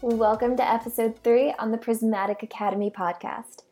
[0.00, 3.64] Welcome to episode three on the Prismatic Academy podcast.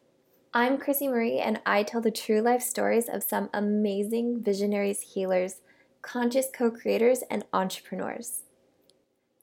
[0.52, 5.60] I'm Krissy Marie, and I tell the true life stories of some amazing visionaries, healers,
[6.02, 8.42] conscious co creators, and entrepreneurs.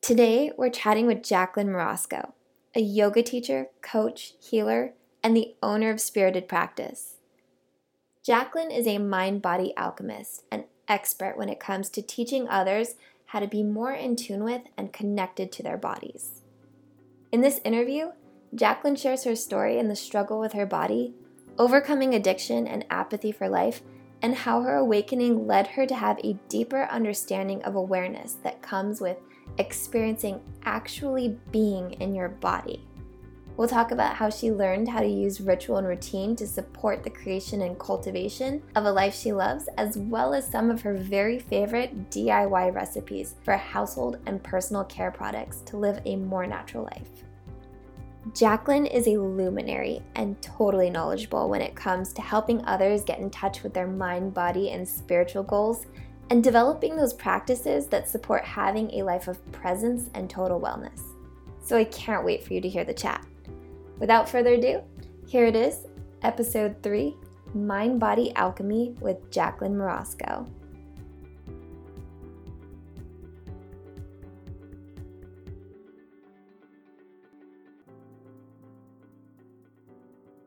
[0.01, 2.33] Today, we're chatting with Jacqueline Morasco,
[2.75, 4.91] a yoga teacher, coach, healer,
[5.23, 7.15] and the owner of Spirited Practice.
[8.25, 12.95] Jacqueline is a mind body alchemist, an expert when it comes to teaching others
[13.27, 16.42] how to be more in tune with and connected to their bodies.
[17.33, 18.11] In this interview,
[18.53, 21.15] Jacqueline shares her story and the struggle with her body,
[21.57, 23.81] overcoming addiction and apathy for life,
[24.21, 29.01] and how her awakening led her to have a deeper understanding of awareness that comes
[29.01, 29.17] with
[29.57, 32.87] experiencing actually being in your body.
[33.55, 37.09] We'll talk about how she learned how to use ritual and routine to support the
[37.11, 41.37] creation and cultivation of a life she loves, as well as some of her very
[41.37, 47.23] favorite DIY recipes for household and personal care products to live a more natural life.
[48.33, 53.29] Jacqueline is a luminary and totally knowledgeable when it comes to helping others get in
[53.29, 55.85] touch with their mind, body, and spiritual goals
[56.31, 61.01] and developing those practices that support having a life of presence and total wellness.
[61.61, 63.23] So I can't wait for you to hear the chat.
[64.03, 64.81] Without further ado,
[65.29, 65.87] here it is,
[66.23, 67.15] episode 3
[67.53, 70.45] Mind Body Alchemy with Jacqueline Morasco.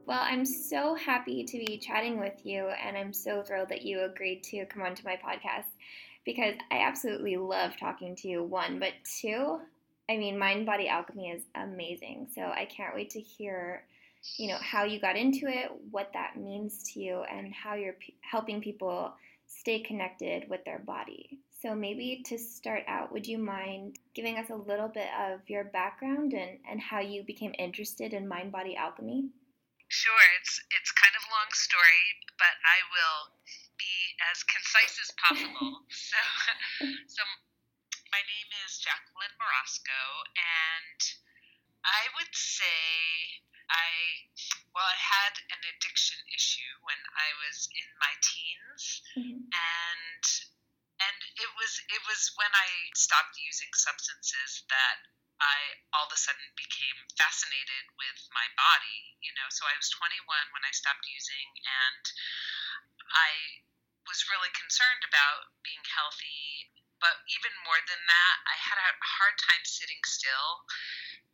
[0.04, 4.02] Well, I'm so happy to be chatting with you, and I'm so thrilled that you
[4.02, 5.64] agreed to come onto my podcast
[6.26, 8.42] because I absolutely love talking to you.
[8.42, 9.60] One, but two,
[10.08, 12.28] I mean, Mind Body Alchemy is amazing.
[12.34, 13.84] So I can't wait to hear,
[14.36, 17.94] you know, how you got into it, what that means to you, and how you're
[17.94, 19.12] p- helping people
[19.46, 21.40] stay connected with their body.
[21.62, 25.64] So maybe to start out, would you mind giving us a little bit of your
[25.64, 29.30] background and, and how you became interested in mind body alchemy?
[29.88, 32.02] Sure, it's it's kind of a long story,
[32.38, 33.20] but I will
[33.78, 33.94] be
[34.30, 35.78] as concise as possible.
[35.88, 36.18] so,
[37.06, 37.22] so
[38.16, 40.00] my name is Jacqueline Morasco,
[40.40, 41.00] and
[41.84, 44.24] I would say I
[44.72, 49.52] well, I had an addiction issue when I was in my teens, mm-hmm.
[49.52, 50.24] and
[50.96, 56.16] and it was it was when I stopped using substances that I all of a
[56.16, 59.12] sudden became fascinated with my body.
[59.20, 60.24] You know, so I was 21
[60.56, 62.04] when I stopped using, and
[63.12, 63.60] I
[64.08, 66.72] was really concerned about being healthy.
[67.00, 70.64] But even more than that, I had a hard time sitting still.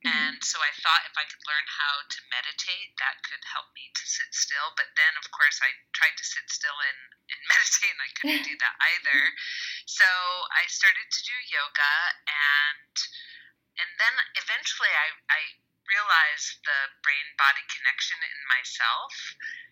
[0.02, 0.10] Mm-hmm.
[0.10, 3.86] And so I thought if I could learn how to meditate, that could help me
[3.94, 4.74] to sit still.
[4.74, 8.46] But then, of course, I tried to sit still and, and meditate, and I couldn't
[8.50, 9.20] do that either.
[9.86, 10.06] So
[10.50, 11.94] I started to do yoga
[12.26, 12.94] and
[13.72, 15.42] and then eventually I, I
[15.88, 19.12] realized the brain body connection in myself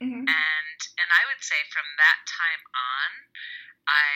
[0.00, 0.24] mm-hmm.
[0.24, 3.10] and and I would say from that time on
[3.86, 4.10] I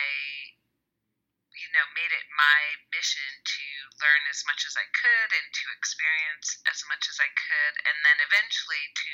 [1.59, 2.59] you know made it my
[2.91, 3.65] mission to
[3.99, 7.97] learn as much as I could and to experience as much as I could and
[8.03, 9.13] then eventually to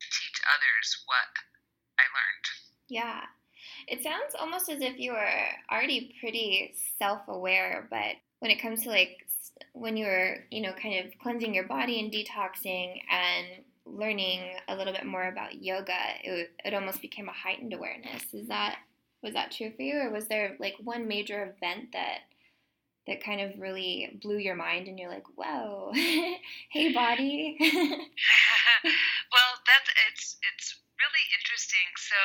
[0.00, 1.32] teach others what
[2.00, 2.46] I learned.
[2.88, 3.22] Yeah.
[3.86, 8.90] It sounds almost as if you were already pretty self-aware, but when it comes to
[8.90, 9.22] like
[9.72, 14.76] when you were, you know, kind of cleansing your body and detoxing and learning a
[14.76, 18.22] little bit more about yoga, it, it almost became a heightened awareness.
[18.32, 18.78] Is that
[19.22, 22.26] was that true for you, or was there like one major event that
[23.06, 25.90] that kind of really blew your mind and you're like, whoa,
[26.70, 27.56] hey body?
[27.60, 31.90] well, that's it's it's really interesting.
[31.98, 32.20] So,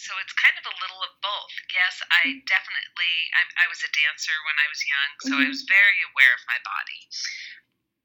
[0.00, 1.54] so it's kind of a little of both.
[1.76, 2.48] Yes, I mm-hmm.
[2.48, 3.14] definitely.
[3.36, 5.44] I, I was a dancer when I was young, so mm-hmm.
[5.44, 7.00] I was very aware of my body.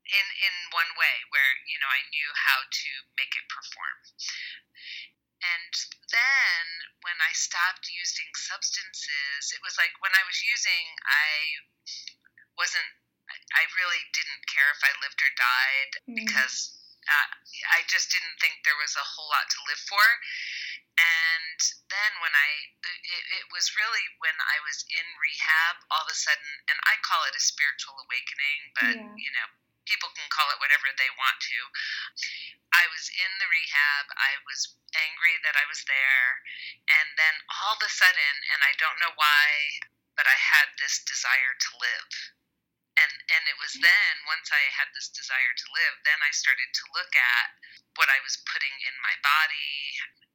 [0.09, 3.97] In in one way, where you know I knew how to make it perform.
[5.39, 5.73] And
[6.11, 6.63] then
[7.07, 11.29] when I stopped using substances, it was like when I was using, I
[12.59, 12.91] wasn't.
[13.29, 16.17] I really didn't care if I lived or died mm-hmm.
[16.17, 16.73] because
[17.09, 17.29] uh,
[17.77, 20.05] I just didn't think there was a whole lot to live for.
[20.99, 22.49] And then when I,
[22.83, 26.99] it, it, was really when I was in rehab, all of a sudden, and I
[27.05, 29.13] call it a spiritual awakening, but yeah.
[29.15, 29.47] you know,
[29.87, 31.59] people can call it whatever they want to.
[32.73, 34.05] I was in the rehab.
[34.15, 36.27] I was angry that I was there.
[36.89, 39.81] And then all of a sudden, and I don't know why,
[40.13, 42.11] but I had this desire to live
[42.99, 46.67] and and it was then once I had this desire to live, then I started
[46.67, 47.47] to look at
[47.95, 49.75] what I was putting in my body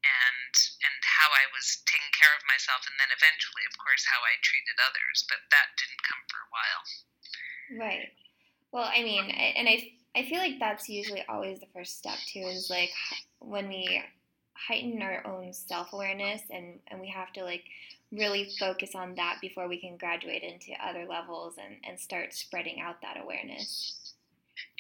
[0.05, 0.53] and
[0.85, 4.41] and how I was taking care of myself, and then eventually, of course, how I
[4.41, 5.29] treated others.
[5.29, 6.83] But that didn't come for a while.
[7.85, 8.09] Right.
[8.73, 12.41] Well, I mean, and I, I feel like that's usually always the first step too,
[12.41, 12.91] is like
[13.41, 14.03] when we
[14.55, 17.65] heighten our own self awareness and, and we have to like
[18.13, 22.81] really focus on that before we can graduate into other levels and, and start spreading
[22.81, 24.15] out that awareness.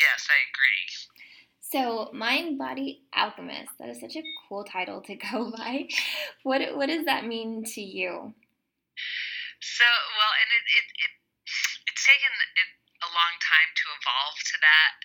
[0.01, 1.15] Yes, I agree.
[1.61, 5.89] So, Mind Body Alchemist, that is such a cool title to go by.
[6.45, 8.33] What, what does that mean to you?
[9.61, 11.13] So, well, and it, it, it
[11.89, 12.31] it's taken
[13.05, 14.97] a long time to evolve to that.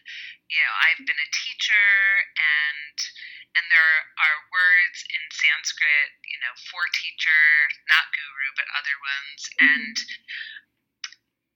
[0.48, 1.90] You know, I've been a teacher
[2.40, 2.96] and
[3.58, 7.44] and there are words in Sanskrit, you know, for teacher,
[7.90, 9.40] not guru, but other ones.
[9.58, 9.68] Mm-hmm.
[9.68, 9.96] And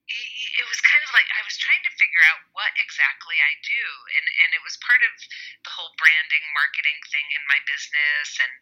[0.04, 3.84] it was kind of like I was trying to figure out what exactly I do,
[4.20, 5.14] and and it was part of
[5.64, 8.54] the whole branding, marketing thing in my business, and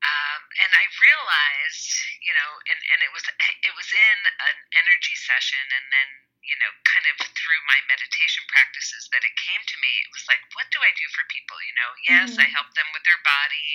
[0.00, 1.92] um, and I realized,
[2.24, 3.24] you know, and and it was
[3.62, 6.10] it was in an energy session, and then
[6.40, 9.92] you know, kind of through my meditation practices that it came to me.
[10.04, 11.58] It was like, what do I do for people?
[11.60, 12.44] You know, yes, mm-hmm.
[12.44, 13.70] I help them with their body,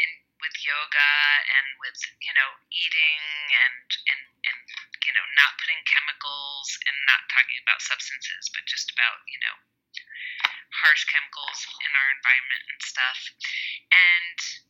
[0.00, 0.10] in
[0.40, 1.12] with yoga
[1.60, 3.22] and with you know eating
[3.52, 4.58] and and and
[5.04, 9.56] you know not putting chemicals and not talking about substances, but just about you know
[10.70, 13.20] harsh chemicals in our environment and stuff.
[13.90, 14.69] And and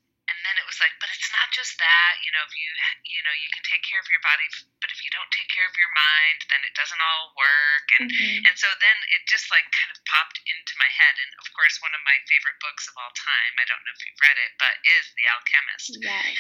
[0.51, 2.67] then it was like, but it's not just that, you know, if you,
[3.07, 4.43] you know, you can take care of your body,
[4.83, 7.87] but if you don't take care of your mind, then it doesn't all work.
[8.03, 8.51] And, mm-hmm.
[8.51, 11.15] and so then it just like kind of popped into my head.
[11.23, 14.03] And of course, one of my favorite books of all time, I don't know if
[14.03, 15.95] you've read it, but is The Alchemist.
[16.03, 16.35] Yes.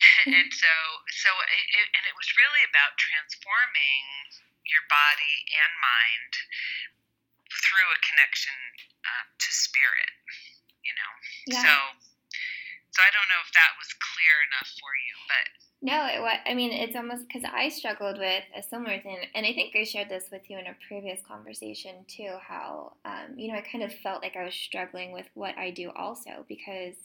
[0.40, 0.72] and so,
[1.12, 6.32] so it, it, and it was really about transforming your body and mind
[7.68, 8.56] through a connection
[9.04, 10.16] uh, to spirit,
[10.80, 11.12] you know?
[11.52, 11.60] Yeah.
[11.60, 11.72] So,
[12.90, 15.46] so I don't know if that was clear enough for you, but
[15.82, 16.38] no, it was.
[16.46, 19.84] I mean, it's almost because I struggled with a similar thing, and I think I
[19.84, 22.36] shared this with you in a previous conversation too.
[22.40, 25.70] How um, you know I kind of felt like I was struggling with what I
[25.70, 26.96] do also because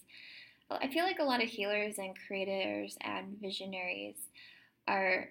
[0.69, 4.15] I feel like a lot of healers and creators and visionaries
[4.87, 5.29] are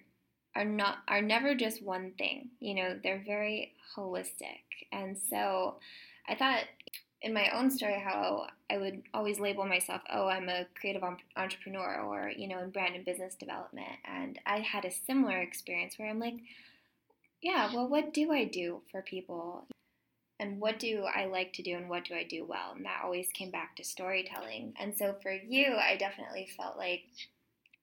[0.56, 2.50] are not are never just one thing.
[2.60, 5.76] You know, they're very holistic, and so
[6.26, 6.64] I thought
[7.24, 11.02] in my own story how I would always label myself, oh, I'm a creative
[11.36, 13.96] entrepreneur or, you know, in brand and business development.
[14.04, 16.34] And I had a similar experience where I'm like,
[17.40, 19.66] yeah, well, what do I do for people?
[20.38, 22.72] And what do I like to do and what do I do well?
[22.76, 24.74] And that always came back to storytelling.
[24.78, 27.04] And so for you, I definitely felt like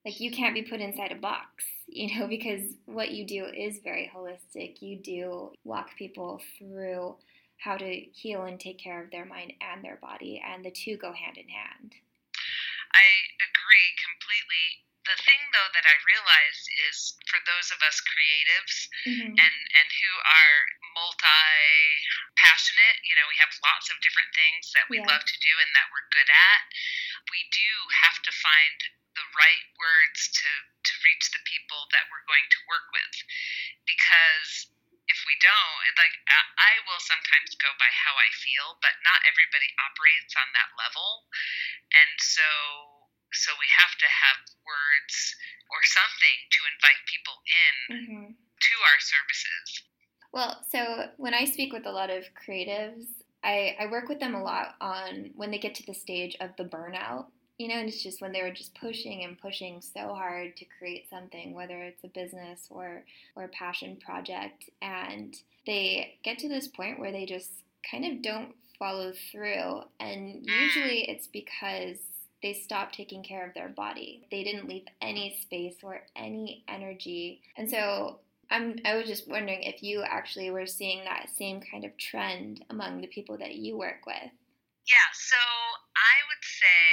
[0.04, 3.80] like you can't be put inside a box, you know, because what you do is
[3.82, 4.80] very holistic.
[4.80, 7.16] You do walk people through
[7.62, 10.98] how to heal and take care of their mind and their body, and the two
[10.98, 11.94] go hand in hand.
[12.92, 13.06] I
[13.38, 14.82] agree completely.
[15.02, 16.60] The thing, though, that I realize
[16.90, 19.34] is for those of us creatives mm-hmm.
[19.34, 20.58] and, and who are
[20.94, 21.50] multi
[22.38, 25.10] passionate, you know, we have lots of different things that we yeah.
[25.10, 26.62] love to do and that we're good at,
[27.34, 27.70] we do
[28.06, 28.78] have to find
[29.18, 30.48] the right words to,
[30.86, 33.14] to reach the people that we're going to work with.
[33.86, 34.70] Because
[35.10, 39.68] if we don't, like I will sometimes go by how I feel, but not everybody
[39.82, 41.26] operates on that level,
[41.90, 42.48] and so
[43.32, 45.16] so we have to have words
[45.72, 48.28] or something to invite people in mm-hmm.
[48.36, 49.66] to our services.
[50.32, 53.08] Well, so when I speak with a lot of creatives,
[53.44, 56.50] I, I work with them a lot on when they get to the stage of
[56.56, 57.26] the burnout
[57.58, 60.64] you know, and it's just when they were just pushing and pushing so hard to
[60.78, 63.04] create something, whether it's a business or
[63.36, 67.50] or a passion project, and they get to this point where they just
[67.88, 71.98] kind of don't follow through, and usually it's because
[72.42, 74.26] they stopped taking care of their body.
[74.30, 78.18] They didn't leave any space or any energy, and so
[78.52, 82.62] I'm, I was just wondering if you actually were seeing that same kind of trend
[82.68, 84.30] among the people that you work with.
[84.84, 85.38] Yeah, so
[85.96, 86.86] I would say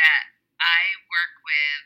[0.00, 0.24] that
[0.56, 0.80] I
[1.12, 1.84] work with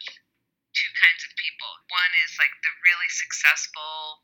[0.70, 1.70] two kinds of people.
[1.90, 4.22] One is like the really successful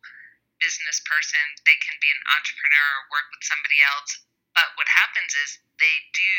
[0.63, 4.23] business person, they can be an entrepreneur or work with somebody else.
[4.53, 6.39] But what happens is they do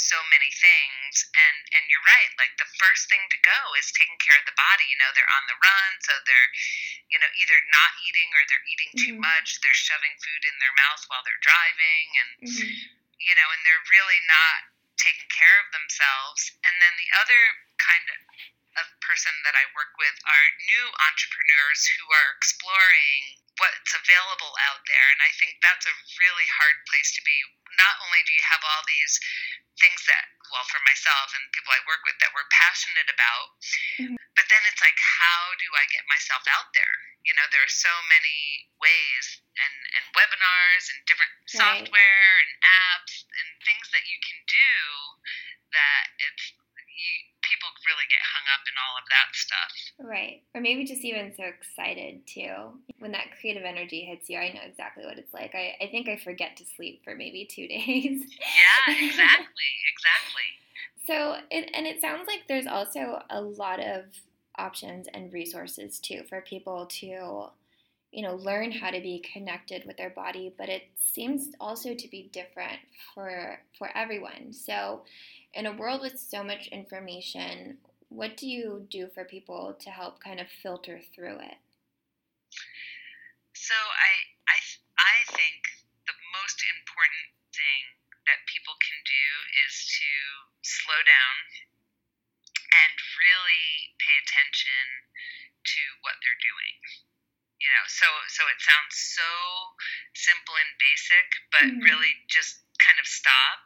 [0.00, 1.28] so many things.
[1.36, 2.32] And and you're right.
[2.40, 4.88] Like the first thing to go is taking care of the body.
[4.88, 6.50] You know they're on the run so they're
[7.12, 9.28] you know either not eating or they're eating too mm-hmm.
[9.28, 9.60] much.
[9.60, 12.06] They're shoving food in their mouth while they're driving.
[12.16, 12.72] And mm-hmm.
[13.20, 16.54] you know, and they're really not taking care of themselves.
[16.64, 17.42] And then the other
[17.78, 18.06] kind
[18.80, 24.82] of person that I work with are new entrepreneurs who are exploring what's available out
[24.90, 25.06] there.
[25.14, 27.36] And I think that's a really hard place to be.
[27.78, 29.14] Not only do you have all these
[29.78, 33.46] things that, well, for myself and people I work with that we're passionate about,
[33.98, 34.18] mm-hmm.
[34.34, 36.96] but then it's like, how do I get myself out there?
[37.24, 39.24] You know, there are so many ways
[39.56, 41.86] and, and webinars and different Right.
[41.86, 44.72] software and apps and things that you can do
[45.72, 46.44] that it's
[46.94, 49.72] you, people really get hung up in all of that stuff.
[49.98, 50.42] Right.
[50.54, 52.78] Or maybe just even so excited too.
[52.98, 55.54] When that creative energy hits you, I know exactly what it's like.
[55.54, 58.22] I, I think I forget to sleep for maybe two days.
[58.22, 60.48] Yeah, exactly, exactly.
[61.06, 64.04] So, it, and it sounds like there's also a lot of
[64.58, 67.46] options and resources too for people to,
[68.12, 70.54] you know, learn how to be connected with their body.
[70.56, 72.80] But it seems also to be different
[73.14, 74.52] for for everyone.
[74.52, 75.02] So,
[75.54, 80.20] in a world with so much information, what do you do for people to help
[80.20, 81.58] kind of filter through it?
[83.54, 84.12] So I
[84.50, 84.58] I
[84.98, 85.62] I think
[86.06, 87.82] the most important thing
[88.26, 89.26] that people can do
[89.66, 90.10] is to
[90.62, 91.63] slow down
[92.74, 94.84] and really pay attention
[95.64, 96.76] to what they're doing.
[97.62, 99.30] You know, so so it sounds so
[100.14, 101.80] simple and basic, but Mhm.
[101.86, 103.64] really just kind of stop,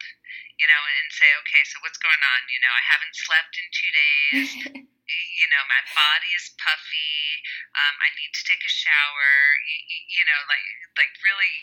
[0.61, 2.41] you know, and say, okay, so what's going on?
[2.53, 4.49] You know, I haven't slept in two days
[5.41, 7.43] you know, my body is puffy.
[7.73, 9.33] Um, I need to take a shower.
[9.65, 9.79] You,
[10.21, 10.67] you know, like
[11.01, 11.57] like really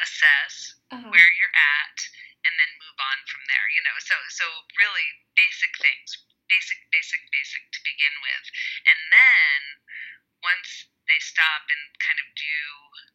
[0.00, 1.04] assess Uh-huh.
[1.12, 1.52] where you're
[1.82, 1.96] at,
[2.48, 3.66] and then move on from there.
[3.76, 4.46] You know, so so
[4.80, 6.08] really basic things,
[6.48, 8.44] basic, basic, basic to begin with,
[8.88, 9.60] and then
[10.42, 12.58] once they stop and kind of do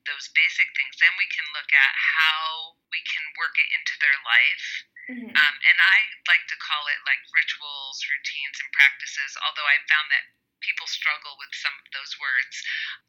[0.10, 4.18] those basic things, then we can look at how we can work it into their
[4.26, 4.66] life
[5.10, 5.36] Mhm.
[5.36, 5.98] um, and I
[6.30, 10.30] like to call it like rituals, routines, and practices, although I found that
[10.62, 12.56] people struggle with some of those words.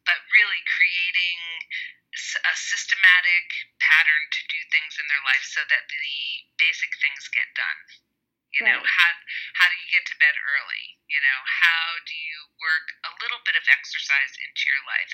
[0.05, 1.39] But really creating
[2.15, 3.47] a systematic
[3.79, 7.79] pattern to do things in their life so that the basic things get done.
[8.55, 8.87] You know, Right.
[8.87, 9.11] how,
[9.65, 10.85] how do you get to bed early?
[11.09, 15.09] You know, how do you work a little bit of exercise into your life?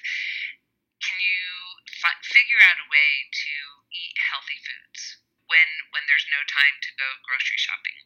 [0.99, 1.43] Can you
[1.87, 3.53] fi- figure out a way to
[3.95, 5.23] eat healthy foods?
[5.51, 7.99] when when there's no time to go grocery shopping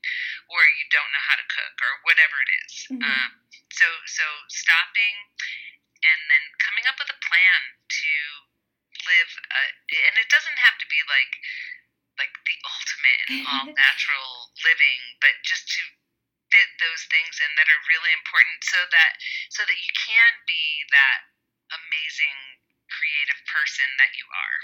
[0.49, 2.73] or you don't know how to cook or whatever it is.
[2.89, 3.05] Mhm.
[3.05, 3.31] Um,
[3.69, 5.29] so so stopping
[6.01, 7.61] and then coming up with a plan
[8.01, 8.13] to
[9.05, 9.61] live a,
[10.09, 11.33] and it doesn't have to be like
[12.17, 15.81] like the ultimate and all natural living but just to
[16.53, 19.11] fit those things in that are really important so that
[19.49, 21.19] so that you can be that
[21.73, 22.39] amazing
[22.89, 24.59] creative person that you are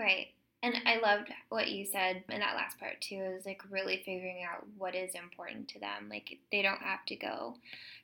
[0.00, 0.28] Right.
[0.62, 4.44] And I loved what you said in that last part too, is like really figuring
[4.44, 6.08] out what is important to them.
[6.10, 7.56] Like they don't have to go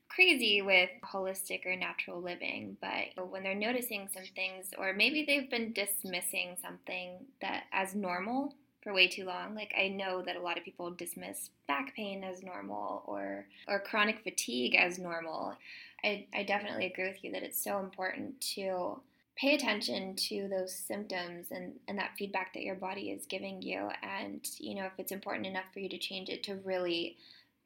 [0.09, 5.51] crazy with holistic or natural living, but when they're noticing some things, or maybe they've
[5.51, 8.55] been dismissing something that as normal
[8.87, 9.57] for way too long.
[9.57, 13.81] Like I know that a lot of people dismiss back pain as normal or or
[13.81, 15.57] chronic fatigue as normal.
[16.05, 19.01] I, I definitely agree with you that it's so important to
[19.37, 23.91] pay attention to those symptoms and, and that feedback that your body is giving you
[24.03, 27.17] and you know if it's important enough for you to change it to really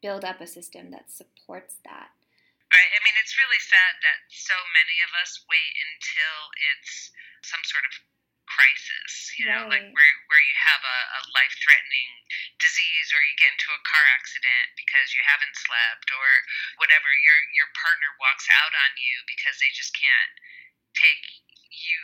[0.01, 2.09] build up a system that supports that
[2.71, 2.91] Right.
[2.95, 6.35] I mean, it's really sad that so many of us wait until
[6.71, 7.11] it's
[7.43, 7.99] some sort of
[8.61, 12.11] crisis, you know, like where, where you have a, a life threatening
[12.61, 16.29] disease or you get into a car accident because you haven't slept or
[16.77, 17.09] whatever.
[17.25, 20.33] Your, your partner walks out on you because they just can't
[20.93, 21.25] take
[21.73, 21.97] you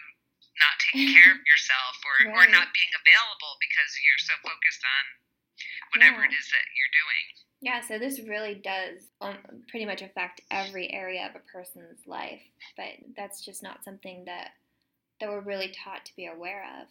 [0.58, 5.04] not taking care of yourself or, or not being available because you're so focused on
[5.94, 6.34] whatever Yeah.
[6.34, 7.26] it is that you're doing.
[7.62, 9.38] yeah so this really does um,
[9.70, 12.42] pretty much affect every area of a person's life
[12.78, 14.52] but that's just not something that
[15.20, 16.88] that we're really taught to be aware of.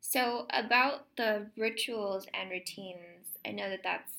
[0.00, 4.12] So about the rituals and routines i know that that's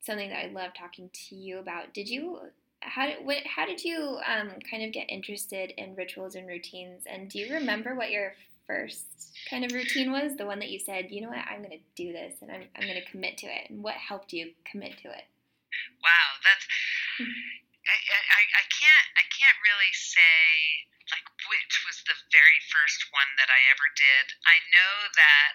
[0.00, 1.94] something that i love talking to you about.
[1.94, 2.38] Did you
[2.80, 7.04] how did, what, how did you um, kind of get interested in rituals and routines?
[7.06, 8.34] And do you remember what your
[8.66, 9.06] first
[9.48, 10.34] kind of routine was?
[10.34, 11.46] The one that you said you know what?
[11.48, 13.70] I'm going to do this and i'm, I'm going to commit to it.
[13.70, 15.24] And what helped you commit to it?
[16.02, 16.66] Wow, that's
[17.22, 20.91] I, I, I can't I can't really say
[21.50, 24.24] which was the very first one that I ever did.
[24.46, 25.54] I know that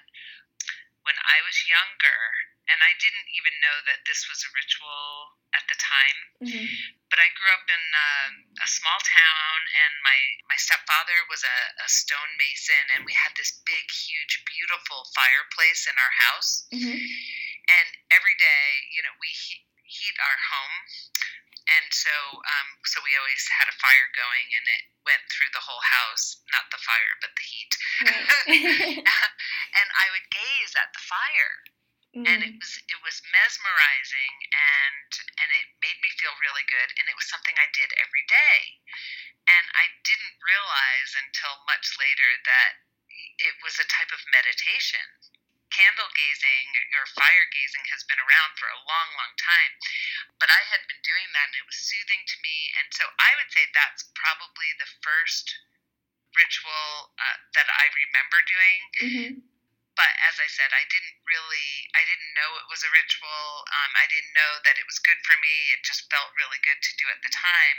[1.08, 2.20] when I was younger,
[2.68, 6.68] and I didn't even know that this was a ritual at the time, mm-hmm.
[7.08, 9.56] but I grew up in um, a small town,
[9.88, 10.20] and my
[10.52, 15.96] my stepfather was a, a stonemason, and we had this big, huge, beautiful fireplace in
[15.96, 17.00] our house Mm-hmm.
[17.00, 20.78] and every day, you know, we he- heat our home,
[21.68, 25.64] and so um, so we always had a fire going, and it went through the
[25.64, 27.74] whole house, not the fire, but the heat.
[28.08, 29.00] Right.
[29.80, 31.56] and I would gaze at the fire,
[32.16, 32.26] mm.
[32.28, 35.10] and it was it was mesmerizing and
[35.44, 38.80] and it made me feel really good and it was something I did every day.
[39.48, 42.84] And I didn't realize until much later that
[43.40, 45.08] it was a type of meditation.
[45.72, 49.74] Candle gazing or fire gazing has been around for a long, long time,
[50.40, 52.58] but I had been doing that and it was soothing to me.
[52.80, 55.48] And so I would say that's probably the first
[56.36, 58.80] ritual uh, that I remember doing.
[59.02, 59.47] Mm-hmm
[59.98, 63.66] but as I said, I didn't really, I didn't know it was a ritual.
[63.66, 65.74] Um, I didn't know that it was good for me.
[65.74, 67.78] It just felt really good to do at the time.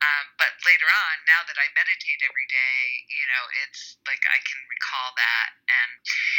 [0.00, 2.80] Um, but later on, now that I meditate every day,
[3.12, 5.92] you know, it's like I can recall that, and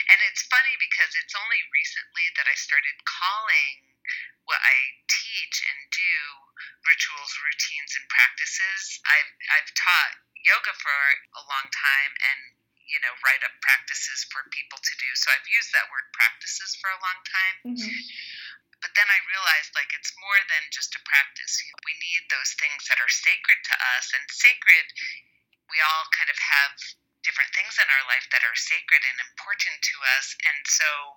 [0.09, 3.93] and it's funny because it's only recently that I started calling
[4.49, 6.17] what I teach and do
[6.89, 8.97] rituals, routines, and practices.
[9.05, 10.97] I've I've taught yoga for
[11.37, 12.41] a long time and
[12.91, 15.09] you know, write up practices for people to do.
[15.15, 17.57] So I've used that word practices for a long time.
[17.71, 17.95] Mm-hmm.
[18.83, 21.61] But then I realized like it's more than just a practice.
[21.63, 24.89] You know, we need those things that are sacred to us and sacred
[25.71, 26.75] we all kind of have
[27.23, 30.35] different things in our life that are sacred and important to us.
[30.43, 31.15] And so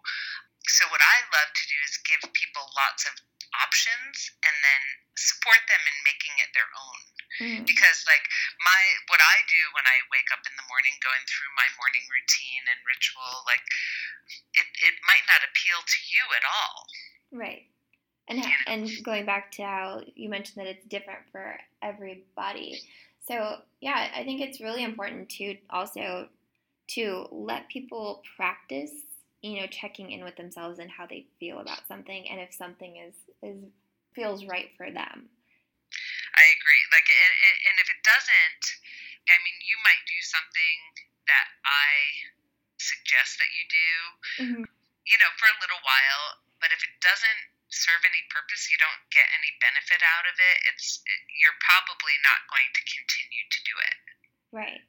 [0.65, 3.21] so what I love to do is give people lots of
[3.61, 6.99] options and then support them in making it their own.
[7.43, 7.67] Mm.
[7.67, 8.25] Because like
[8.63, 12.05] my what I do when I wake up in the morning going through my morning
[12.07, 13.65] routine and ritual like
[14.55, 16.77] it it might not appeal to you at all.
[17.35, 17.67] Right.
[18.29, 18.67] And you know?
[18.71, 22.81] and going back to how you mentioned that it's different for everybody.
[23.27, 26.29] So, yeah, I think it's really important to also
[26.89, 28.91] to let people practice
[29.45, 32.97] you know checking in with themselves and how they feel about something and if something
[32.97, 33.63] is is
[34.15, 35.29] feels right for them
[36.37, 38.65] i agree like and, and if it doesn't
[39.31, 40.79] i mean you might do something
[41.27, 41.91] that i
[42.79, 43.91] suggest that you do
[44.45, 44.65] mm-hmm.
[45.07, 47.43] you know for a little while but if it doesn't
[47.73, 52.15] serve any purpose you don't get any benefit out of it it's it, you're probably
[52.23, 53.99] not going to continue to do it
[54.55, 54.83] right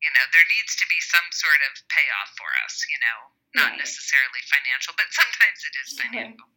[0.00, 3.76] you know there needs to be some sort of payoff for us you know not
[3.76, 3.80] right.
[3.84, 6.48] necessarily financial, but sometimes it is financial.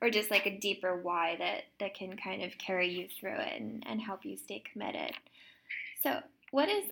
[0.00, 3.60] Or just like a deeper why that that can kind of carry you through it
[3.60, 5.12] and, and help you stay committed.
[6.02, 6.84] So, what is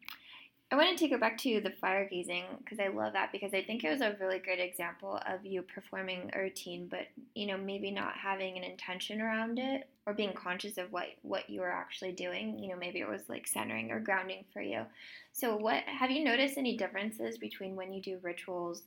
[0.75, 3.63] I wanted to go back to the fire gazing because I love that because I
[3.63, 7.57] think it was a really good example of you performing a routine, but you know
[7.57, 11.71] maybe not having an intention around it or being conscious of what what you were
[11.71, 12.59] actually doing.
[12.59, 14.85] You know maybe it was like centering or grounding for you.
[15.33, 18.83] So what have you noticed any differences between when you do rituals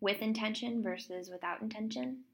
[0.00, 2.24] with intention versus without intention?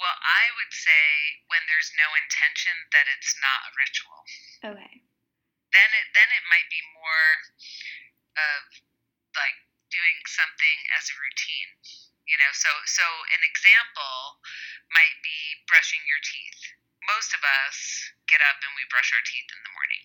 [0.00, 4.20] Well, I would say when there's no intention that it's not a ritual.
[4.64, 5.04] Okay.
[5.76, 7.28] Then it then it might be more
[8.40, 8.60] of
[9.36, 9.60] like
[9.92, 11.70] doing something as a routine.
[12.24, 13.04] You know, so so
[13.36, 14.40] an example
[14.88, 16.60] might be brushing your teeth.
[17.04, 17.76] Most of us
[18.24, 20.04] get up and we brush our teeth in the morning.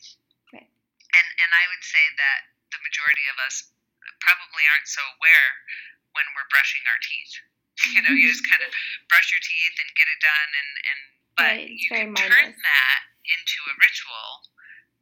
[0.59, 0.71] Right.
[1.15, 3.71] And and I would say that the majority of us
[4.19, 5.63] probably aren't so aware
[6.11, 7.39] when we're brushing our teeth.
[7.93, 8.71] You know, you just kind of
[9.11, 10.99] brush your teeth and get it done, and and
[11.35, 12.31] but right, you can mindless.
[12.31, 14.47] turn that into a ritual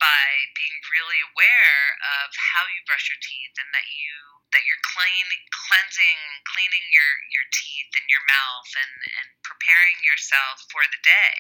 [0.02, 1.84] by being really aware
[2.20, 7.12] of how you brush your teeth and that you that you're clean cleansing cleaning your
[7.32, 11.40] your teeth and your mouth and and preparing yourself for the day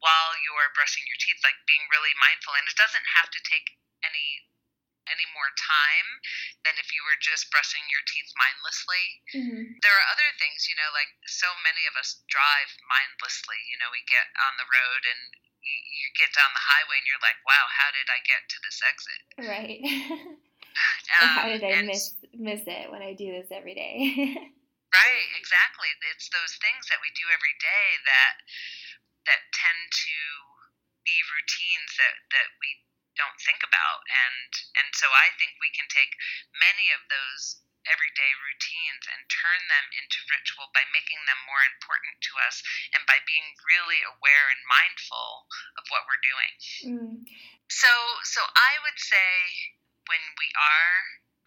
[0.00, 3.78] while you're brushing your teeth like being really mindful and it doesn't have to take
[4.02, 4.47] any
[5.08, 6.08] any more time
[6.64, 9.04] than if you were just brushing your teeth mindlessly.
[9.34, 9.64] Mm-hmm.
[9.82, 13.58] There are other things, you know, like so many of us drive mindlessly.
[13.68, 15.20] You know, we get on the road and
[15.62, 18.78] you, get down the highway and you're like, wow, how did I get to this
[18.82, 19.22] exit?
[19.38, 19.80] Right.
[21.22, 24.14] um, how did I miss miss it when I do this every day?
[24.98, 25.90] right, exactly.
[26.10, 28.34] It's those things that we do every day that
[29.30, 30.18] that tend to
[31.06, 32.68] be routines that that we
[33.18, 36.14] don't think about and and so I think we can take
[36.54, 42.14] many of those everyday routines and turn them into ritual by making them more important
[42.20, 42.60] to us
[42.92, 45.48] and by being really aware and mindful
[45.80, 46.52] of what we're doing.
[46.84, 47.14] Mm.
[47.70, 47.90] So
[48.28, 49.28] so I would say
[50.08, 50.94] when we are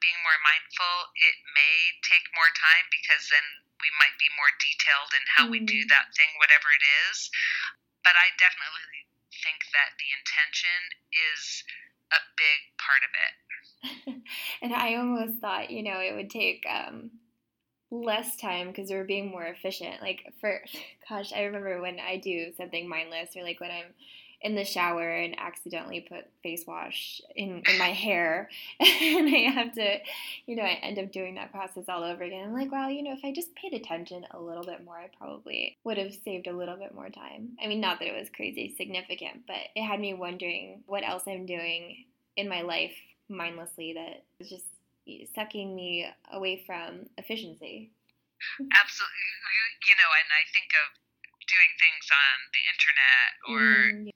[0.01, 3.45] being more mindful, it may take more time because then
[3.81, 5.53] we might be more detailed in how mm.
[5.53, 5.89] we do mm.
[5.93, 7.29] that thing, whatever it is.
[8.01, 10.79] But I definitely think that the intention
[11.11, 11.63] is
[12.11, 13.33] a big part of it.
[14.61, 17.11] and I almost thought, you know, it would take um,
[17.89, 20.01] less time because we're being more efficient.
[20.01, 20.61] Like for,
[21.09, 23.93] gosh, I remember when I do something mindless or like when I'm
[24.41, 28.49] in the shower and accidentally put face wash in, in my hair
[28.79, 29.97] and I have to,
[30.47, 32.47] you know, I end up doing that process all over again.
[32.47, 35.09] I'm like, well, you know, if I just paid attention a little bit more, I
[35.15, 37.49] probably would have saved a little bit more time.
[37.63, 41.23] I mean, not that it was crazy significant, but it had me wondering what else
[41.27, 42.95] I'm doing in my life
[43.29, 44.65] mindlessly that is just
[45.35, 47.91] sucking me away from efficiency.
[48.57, 49.29] Absolutely.
[49.85, 51.01] You know, and I think of
[51.51, 54.07] doing things on the internet or mm.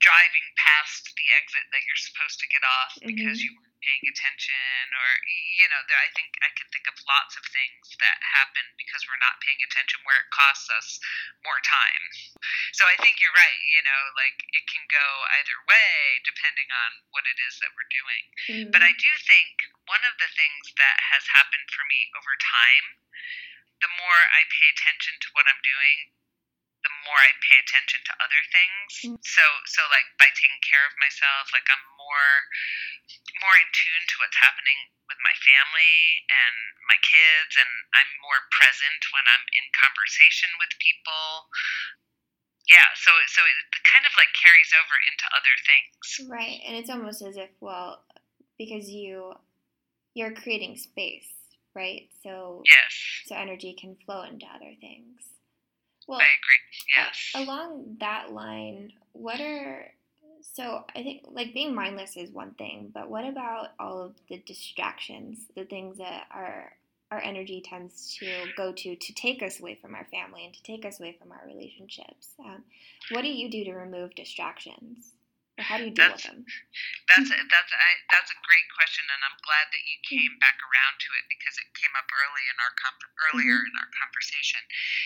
[0.00, 3.12] driving past the exit that you're supposed to get off mm-hmm.
[3.12, 5.08] because you weren't paying attention or
[5.56, 9.00] you know there, i think i can think of lots of things that happen because
[9.08, 11.00] we're not paying attention where it costs us
[11.44, 12.04] more time
[12.76, 15.08] so i think you're right you know like it can go
[15.40, 18.70] either way depending on what it is that we're doing mm-hmm.
[18.72, 23.00] but i do think one of the things that has happened for me over time
[23.80, 26.19] the more i pay attention to what i'm doing
[27.20, 28.88] I pay attention to other things.
[29.04, 29.18] Mm.
[29.20, 32.32] So so like by taking care of myself, like I'm more
[33.44, 36.56] more in tune to what's happening with my family and
[36.86, 41.50] my kids and I'm more present when I'm in conversation with people.
[42.70, 46.02] Yeah, so so it kind of like carries over into other things.
[46.30, 46.58] Right.
[46.62, 48.06] And it's almost as if well
[48.56, 49.34] because you
[50.14, 51.28] you're creating space,
[51.74, 52.10] right?
[52.22, 52.92] So yes.
[53.26, 55.22] so energy can flow into other things.
[56.10, 56.96] Well, I agree.
[56.96, 57.30] Yes.
[57.36, 59.86] Along that line, what are
[60.42, 64.38] so I think like being mindless is one thing, but what about all of the
[64.38, 66.72] distractions, the things that our
[67.12, 70.62] our energy tends to go to to take us away from our family and to
[70.64, 72.34] take us away from our relationships?
[72.44, 72.64] Um,
[73.12, 75.12] what do you do to remove distractions?
[75.60, 76.42] How do you deal that's, with them?
[77.08, 77.78] That's a, that's a,
[78.10, 81.56] that's a great question, and I'm glad that you came back around to it because
[81.60, 82.74] it came up early in our
[83.30, 83.70] earlier mm-hmm.
[83.70, 84.62] in our conversation.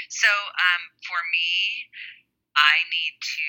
[0.09, 1.91] So um, for me,
[2.55, 3.49] I need to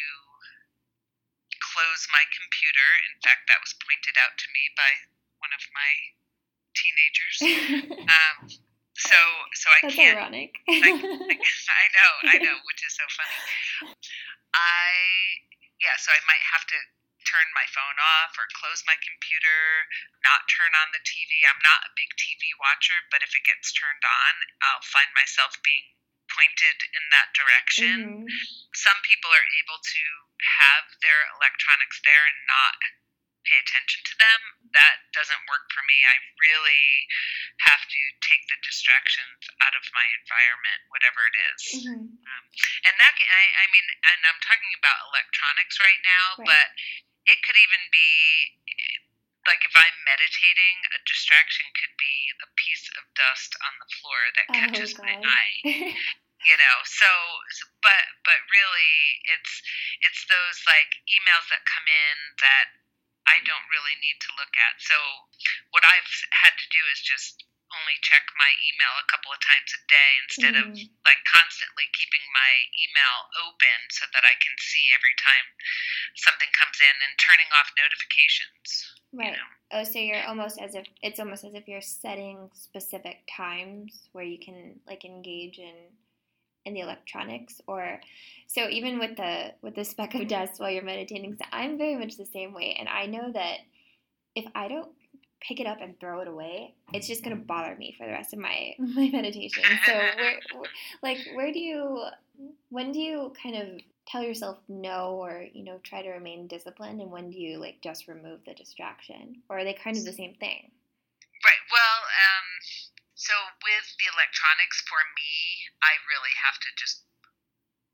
[1.62, 2.90] close my computer.
[3.12, 4.92] In fact, that was pointed out to me by
[5.40, 5.92] one of my
[6.76, 7.38] teenagers.
[8.16, 8.36] um,
[8.96, 9.18] so
[9.54, 10.18] so I That's can't.
[10.18, 10.56] ironic.
[10.68, 13.38] I, I, I know, I know, which is so funny.
[14.56, 14.88] I
[15.84, 16.78] yeah, so I might have to
[17.26, 19.90] turn my phone off or close my computer,
[20.22, 21.44] not turn on the TV.
[21.46, 25.58] I'm not a big TV watcher, but if it gets turned on, I'll find myself
[25.66, 25.96] being
[26.30, 27.98] pointed in that direction.
[28.26, 28.26] Mm-hmm.
[28.74, 30.04] Some people are able to
[30.62, 32.78] have their electronics there and not
[33.46, 34.40] pay attention to them.
[34.74, 35.96] That doesn't work for me.
[36.02, 36.86] I really
[37.70, 41.62] have to take the distractions out of my environment, whatever it is.
[41.86, 42.10] Mm-hmm.
[42.10, 42.44] Um,
[42.90, 46.50] and that, I, I mean, and I'm talking about electronics right now, right.
[46.50, 46.68] but
[47.26, 48.10] it could even be
[49.46, 54.22] like if I'm meditating, a distraction could be a piece of dust on the floor
[54.34, 55.94] that catches oh, my eye.
[56.46, 57.10] you know so
[57.82, 58.94] but but really
[59.34, 59.54] it's
[60.06, 62.68] it's those like emails that come in that
[63.26, 64.78] I don't really need to look at.
[64.78, 64.98] So
[65.74, 66.14] what I've
[66.46, 67.42] had to do is just
[67.82, 70.62] only check my email a couple of times a day instead mm.
[70.64, 70.68] of
[71.04, 75.48] like constantly keeping my email open so that I can see every time
[76.16, 78.68] something comes in and turning off notifications.
[79.12, 79.32] Right.
[79.32, 79.50] You know?
[79.76, 84.28] Oh, so you're almost as if it's almost as if you're setting specific times where
[84.28, 85.92] you can like engage in
[86.66, 88.02] in the electronics or
[88.48, 91.96] so even with the with the speck of dust while you're meditating so i'm very
[91.96, 93.60] much the same way and i know that
[94.36, 94.90] if i don't
[95.42, 98.12] pick it up and throw it away it's just going to bother me for the
[98.12, 100.40] rest of my my meditation so where,
[101.04, 102.04] like where do you
[102.70, 103.68] when do you kind of
[104.08, 107.82] tell yourself no or you know try to remain disciplined and when do you like
[107.82, 110.72] just remove the distraction or are they kind of the same thing
[111.44, 112.46] right well um
[113.16, 115.34] so with the electronics, for me,
[115.80, 117.08] I really have to just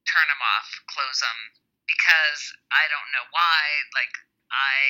[0.10, 1.40] turn them off, close them,
[1.86, 2.42] because
[2.74, 3.62] I don't know why.
[3.94, 4.12] Like
[4.50, 4.82] I,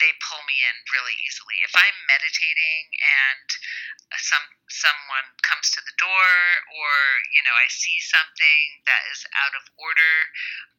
[0.00, 1.60] they pull me in really easily.
[1.62, 3.46] If I'm meditating and
[4.18, 6.32] some someone comes to the door,
[6.74, 6.92] or
[7.30, 10.14] you know, I see something that is out of order,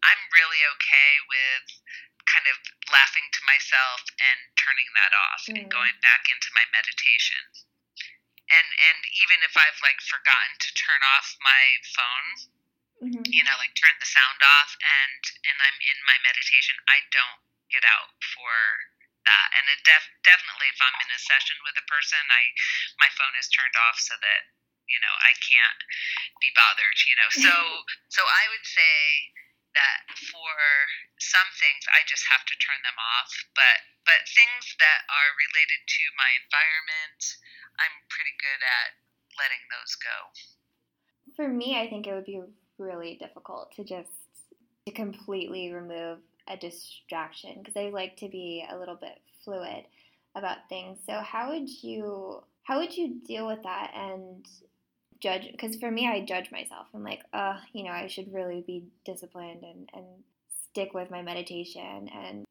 [0.04, 1.66] I'm really okay with
[2.26, 2.58] kind of
[2.90, 5.58] laughing to myself and turning that off mm.
[5.58, 7.42] and going back into my meditation
[8.52, 11.64] and and even if I've like forgotten to turn off my
[11.96, 12.30] phone,
[13.08, 13.26] mm-hmm.
[13.32, 17.42] you know, like turn the sound off, and and I'm in my meditation, I don't
[17.72, 18.52] get out for
[19.26, 19.48] that.
[19.58, 22.44] And it def- definitely, if I'm in a session with a person, I
[23.02, 24.42] my phone is turned off so that
[24.90, 25.82] you know I can't
[26.44, 26.98] be bothered.
[27.06, 27.54] You know, so
[28.16, 28.96] so I would say
[29.72, 30.54] that for
[31.22, 35.82] some things I just have to turn them off, but but things that are related
[35.86, 37.22] to my environment
[37.82, 38.90] I'm pretty good at
[39.42, 40.18] letting those go.
[41.36, 42.42] For me, I think it would be
[42.78, 44.12] really difficult to just
[44.86, 49.86] to completely remove a distraction because I like to be a little bit fluid
[50.36, 51.00] about things.
[51.06, 54.48] So how would you how would you deal with that and
[55.22, 56.88] judge because for me I judge myself.
[56.94, 60.06] I'm like, uh, you know, I should really be disciplined and, and
[60.70, 62.46] stick with my meditation and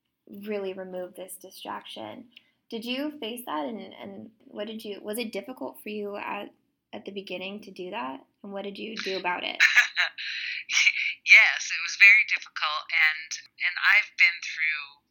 [0.46, 2.26] really remove this distraction.
[2.70, 6.50] Did you face that and, and what did you was it difficult for you at
[6.92, 8.20] at the beginning to do that?
[8.42, 9.56] And what did you do about it?
[11.30, 13.30] yes, it was very difficult and
[13.62, 15.06] and I've been through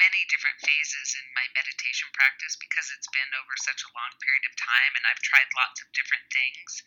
[0.00, 4.48] many different phases in my meditation practice because it's been over such a long period
[4.48, 6.80] of time and I've tried lots of different things.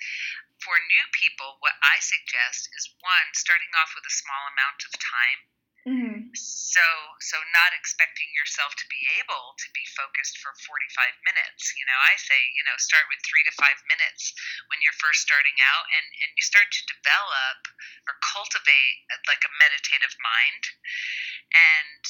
[0.58, 4.98] For new people, what I suggest is one, starting off with a small amount of
[4.98, 5.53] time.
[5.84, 6.32] Mm-hmm.
[6.32, 6.86] So,
[7.20, 11.76] so not expecting yourself to be able to be focused for 45 minutes.
[11.76, 14.32] You know, I say, you know, start with three to five minutes
[14.72, 17.60] when you're first starting out, and and you start to develop
[18.08, 20.64] or cultivate like a meditative mind,
[21.52, 22.04] and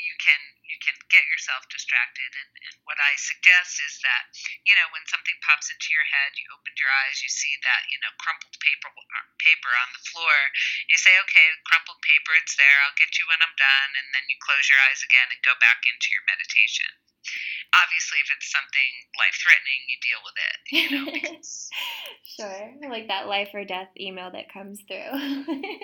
[0.00, 2.30] you can you can get yourself distracted.
[2.32, 4.32] And, and what i suggest is that
[4.64, 7.84] you know when something pops into your head you open your eyes you see that
[7.92, 10.36] you know crumpled paper uh, paper on the floor
[10.88, 12.78] you say okay crumpled paper it's there.
[12.86, 13.90] I'll get you when i'm done.
[14.00, 17.09] And then you close your eyes again and go back into your meditation
[17.74, 21.06] obviously if it's something life threatening you deal with it you know
[22.24, 24.96] sure like that life or death email that comes through.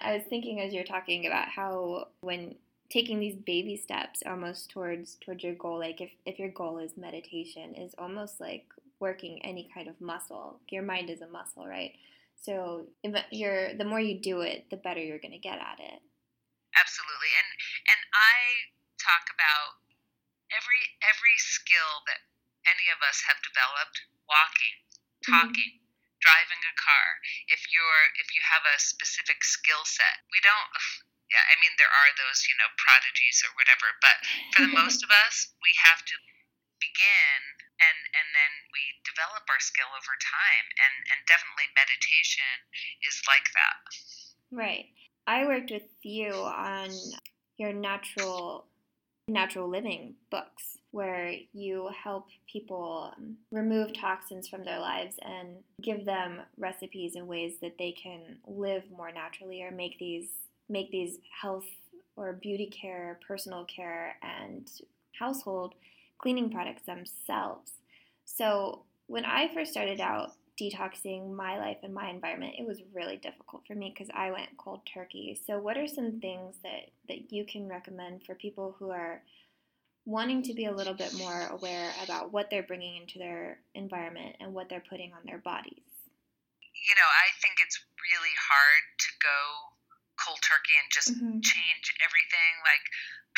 [0.00, 2.54] I was thinking as you're talking about how when
[2.90, 6.96] taking these baby steps almost towards towards your goal like if, if your goal is
[6.96, 8.64] meditation is almost like
[9.00, 11.92] working any kind of muscle your mind is a muscle right?
[12.40, 12.86] So
[13.30, 16.00] you're the more you do it the better you're going to get at it.
[16.78, 17.50] Absolutely and
[17.90, 18.36] and i
[19.02, 19.87] talk about
[20.52, 22.24] every every skill that
[22.64, 25.32] any of us have developed walking mm-hmm.
[25.32, 26.20] talking mm-hmm.
[26.20, 30.72] driving a car if you're if you have a specific skill set we don't
[31.28, 34.16] yeah, I mean there are those, you know, prodigies or whatever, but
[34.56, 36.16] for the most of us, we have to
[36.80, 37.40] begin
[37.78, 42.54] and and then we develop our skill over time and and definitely meditation
[43.04, 43.78] is like that.
[44.48, 44.86] Right.
[45.28, 46.88] I worked with you on
[47.60, 48.72] your natural
[49.28, 55.48] natural living books where you help people um, remove toxins from their lives and
[55.82, 60.30] give them recipes and ways that they can live more naturally or make these
[60.70, 61.66] make these health
[62.16, 64.70] or beauty care, personal care, and
[65.18, 65.74] household
[66.18, 67.72] cleaning products themselves.
[68.24, 73.16] So when I first started out detoxing my life and my environment, it was really
[73.16, 75.38] difficult for me because I went cold turkey.
[75.46, 79.22] So what are some things that, that you can recommend for people who are
[80.04, 84.36] wanting to be a little bit more aware about what they're bringing into their environment
[84.40, 85.84] and what they're putting on their bodies?
[86.60, 89.77] You know, I think it's really hard to go
[90.18, 91.38] cold turkey and just mm-hmm.
[91.40, 92.84] change everything like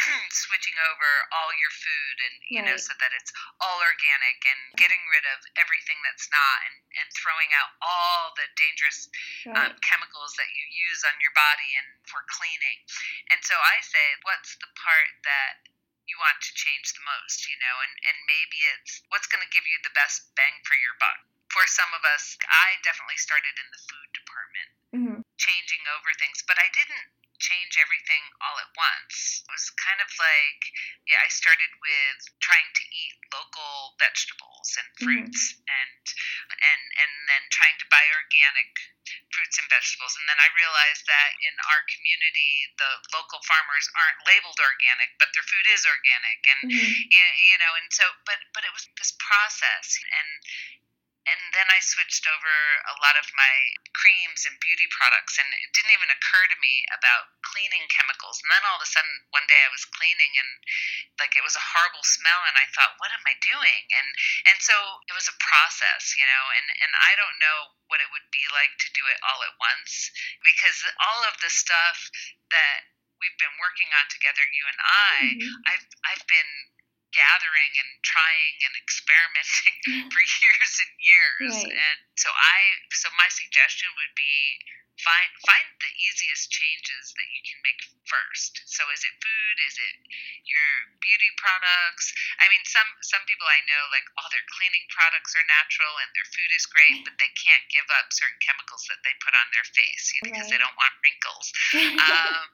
[0.32, 2.72] switching over all your food and you right.
[2.72, 7.08] know so that it's all organic and getting rid of everything that's not and, and
[7.12, 9.12] throwing out all the dangerous
[9.44, 9.68] right.
[9.68, 12.80] um, chemicals that you use on your body and for cleaning
[13.34, 15.68] and so i say what's the part that
[16.08, 19.52] you want to change the most you know and, and maybe it's what's going to
[19.52, 21.20] give you the best bang for your buck
[21.52, 26.44] for some of us i definitely started in the food department mm-hmm changing over things,
[26.44, 27.08] but I didn't
[27.40, 29.40] change everything all at once.
[29.48, 30.60] It was kind of like,
[31.08, 35.04] yeah, I started with trying to eat local vegetables and mm-hmm.
[35.08, 35.72] fruits mm-hmm.
[35.72, 36.04] and
[36.60, 38.70] and and then trying to buy organic
[39.32, 40.14] fruits and vegetables.
[40.20, 45.32] And then I realized that in our community, the local farmers aren't labeled organic, but
[45.32, 46.40] their food is organic.
[46.44, 46.92] And mm-hmm.
[47.16, 50.28] you know, and so but but it was this process and
[51.30, 52.54] and then I switched over
[52.90, 53.54] a lot of my
[53.94, 58.42] creams and beauty products, and it didn't even occur to me about cleaning chemicals.
[58.42, 60.50] And then all of a sudden, one day I was cleaning, and
[61.22, 64.08] like it was a horrible smell, and I thought, "What am I doing?" And
[64.50, 64.74] and so
[65.06, 66.44] it was a process, you know.
[66.50, 69.54] And and I don't know what it would be like to do it all at
[69.58, 70.10] once
[70.42, 72.10] because all of the stuff
[72.50, 72.90] that
[73.20, 75.68] we've been working on together, you and I, mm-hmm.
[75.68, 76.50] I've I've been
[77.10, 80.08] gathering and trying and experimenting mm-hmm.
[80.10, 81.54] for years and years.
[81.66, 81.74] Right.
[81.74, 82.58] And so I
[82.94, 84.34] so my suggestion would be
[85.00, 88.60] find find the easiest changes that you can make first.
[88.68, 89.56] So is it food?
[89.64, 89.96] Is it
[90.44, 92.12] your beauty products?
[92.40, 96.10] I mean, some some people I know like all their cleaning products are natural and
[96.12, 99.48] their food is great, but they can't give up certain chemicals that they put on
[99.52, 101.46] their face you know, because they don't want wrinkles.
[102.00, 102.48] Um,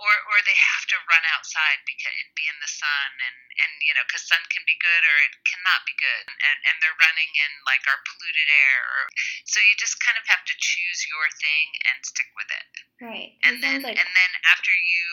[0.00, 3.72] or or they have to run outside because and be in the sun and and
[3.84, 6.96] you know because sun can be good or it cannot be good and and they're
[6.96, 9.02] running in like our polluted air or
[9.44, 11.59] so you just kind of have to choose your thing
[11.90, 12.68] and stick with it
[13.02, 13.32] right.
[13.34, 15.06] It and then like and then after you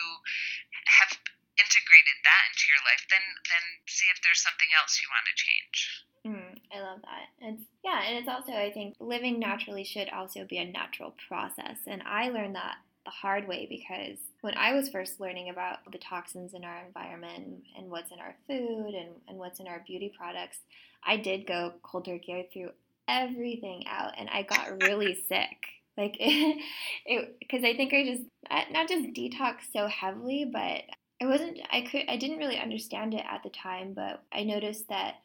[1.00, 1.12] have
[1.58, 5.36] integrated that into your life then then see if there's something else you want to
[5.36, 7.28] change Mm, I love that.
[7.40, 11.78] It's yeah, and it's also I think living naturally should also be a natural process,
[11.86, 15.98] and I learned that the hard way because when I was first learning about the
[15.98, 20.12] toxins in our environment and what's in our food and, and what's in our beauty
[20.16, 20.58] products,
[21.04, 22.34] I did go cold turkey.
[22.34, 22.70] I threw
[23.08, 25.56] everything out, and I got really sick.
[25.98, 28.22] Like it, because I think I just
[28.70, 30.82] not just detox so heavily, but
[31.20, 31.58] I wasn't.
[31.70, 32.04] I could.
[32.08, 35.16] I didn't really understand it at the time, but I noticed that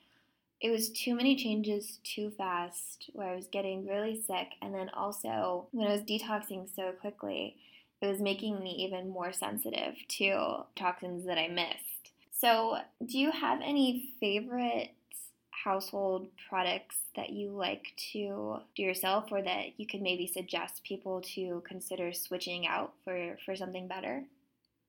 [0.59, 4.89] it was too many changes too fast where I was getting really sick and then
[4.93, 7.57] also when I was detoxing so quickly
[8.01, 12.13] it was making me even more sensitive to toxins that I missed.
[12.31, 14.91] So, do you have any favorite
[15.63, 21.21] household products that you like to do yourself or that you could maybe suggest people
[21.21, 24.23] to consider switching out for for something better?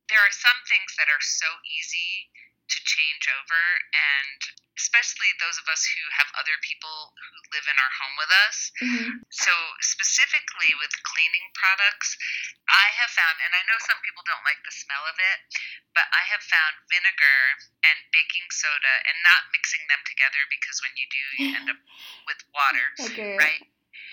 [0.08, 2.28] there are some things that are so easy
[2.68, 4.40] to change over and
[4.74, 8.64] especially those of us who have other people who live in our home with us
[8.82, 9.22] Mm-hmm.
[9.30, 12.18] So specifically with cleaning products,
[12.66, 15.38] I have found, and I know some people don't like the smell of it,
[15.94, 17.40] but I have found vinegar
[17.86, 21.80] and baking soda, and not mixing them together because when you do, you end up
[22.28, 23.62] with water, your, right?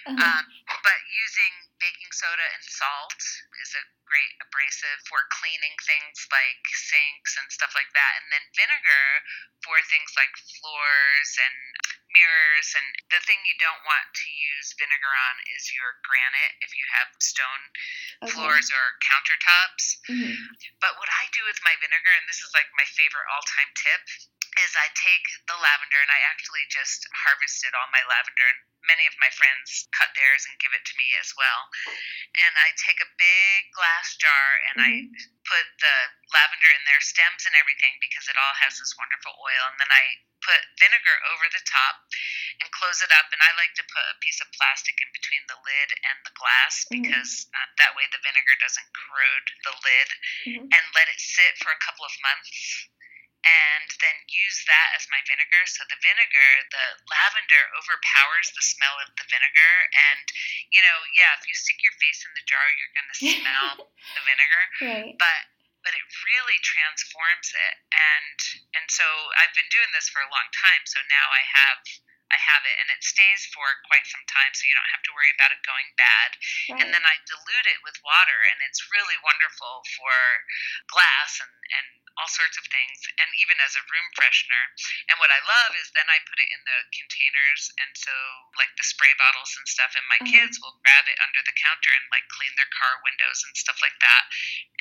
[0.07, 0.17] Uh-huh.
[0.17, 0.43] Um,
[0.81, 3.21] but using baking soda and salt
[3.61, 8.13] is a great abrasive for cleaning things like sinks and stuff like that.
[8.21, 9.07] And then vinegar
[9.61, 11.57] for things like floors and
[12.13, 12.67] mirrors.
[12.75, 16.85] And the thing you don't want to use vinegar on is your granite if you
[16.97, 17.63] have stone
[18.25, 18.33] Okay.
[18.33, 20.01] floors or countertops.
[20.09, 20.35] Mhm.
[20.81, 23.71] But what I do with my vinegar, and this is like my favorite all time
[23.77, 24.01] tip,
[24.59, 28.49] is I take the lavender and I actually just harvested all my lavender.
[28.49, 31.61] And many of my friends cut theirs and give it to me as well.
[32.41, 34.91] And I take a big glass jar and I
[35.45, 35.95] put the
[36.33, 39.63] lavender in their stems and everything because it all has this wonderful oil.
[39.69, 40.03] And then I
[40.41, 42.01] put vinegar over the top
[42.61, 43.29] and close it up.
[43.29, 46.33] And I like to put a piece of plastic in between the lid and the
[46.33, 47.05] glass Mhm.
[47.05, 50.09] because uh, that way the vinegar doesn't corrode the lid
[50.49, 50.65] Mhm.
[50.73, 52.49] and let it sit for a couple of months
[53.41, 55.65] and then use that as my vinegar.
[55.65, 59.73] So the vinegar, the lavender overpowers the smell of the vinegar.
[60.13, 60.25] And,
[60.69, 63.71] you know, yeah, if you stick your face in the jar, you're going to smell
[63.89, 65.15] the vinegar right.
[65.17, 65.41] but
[65.81, 68.37] but it really transforms it and
[68.77, 69.05] and so
[69.41, 71.81] I've been doing this for a long time so now I have
[72.31, 75.13] I have it and it stays for quite some time so you don't have to
[75.17, 76.29] worry about it going bad
[76.69, 76.79] right.
[76.85, 80.15] and then I dilute it with water and it's really wonderful for
[80.87, 81.87] glass and and
[82.19, 84.63] all sorts of things and even as a room freshener
[85.11, 88.11] and what I love is then I put it in the containers and so
[88.59, 90.31] like the spray bottles and stuff and my Mhm.
[90.33, 93.79] kids will grab it under the counter and like clean their car windows and stuff
[93.79, 94.23] like that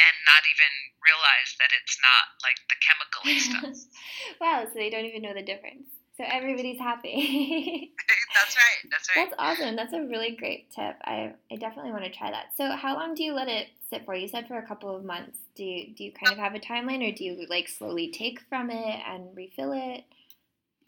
[0.00, 0.72] and not even
[1.04, 3.76] realize that it's not like the chemical stuff
[4.40, 5.99] wow, so they don't even know the difference.
[6.20, 7.16] So everybody's happy.
[8.36, 9.72] that's right that's right That's awesome.
[9.72, 11.00] That's a really great tip.
[11.00, 12.52] I, I definitely want to try that.
[12.60, 14.12] So how long do you let it sit for?
[14.14, 15.38] You said for a couple of months.
[15.56, 18.36] Do you, do you kind of have a timeline or do you like slowly take
[18.52, 20.04] from it and refill it?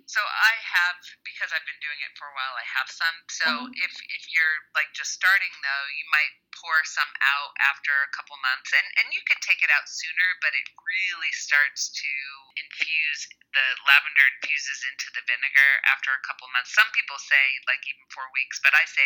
[0.05, 2.53] So I have because I've been doing it for a while.
[2.53, 3.17] I have some.
[3.33, 3.73] So Mhm.
[3.73, 8.37] if if you're like just starting though, you might pour some out after a couple
[8.41, 12.13] months, and and you can take it out sooner, but it really starts to
[12.61, 13.29] infuse.
[13.53, 16.73] The lavender infuses into the vinegar after a couple months.
[16.73, 19.05] Some people say like even four weeks, but I say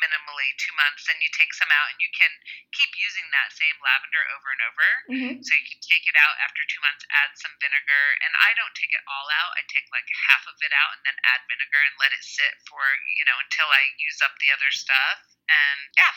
[0.00, 1.04] minimally two months.
[1.04, 2.32] Then you take some out, and you can
[2.72, 4.88] keep using that same lavender over and over.
[5.12, 5.34] Mm-hmm.
[5.44, 8.72] So you can take it out after two months, add some vinegar, and I don't
[8.76, 9.56] take it all out.
[9.60, 12.56] I take like half of it out and then add vinegar and let it sit
[12.64, 12.80] for
[13.16, 15.36] you know until I use up the other stuff.
[15.48, 16.14] And yeah,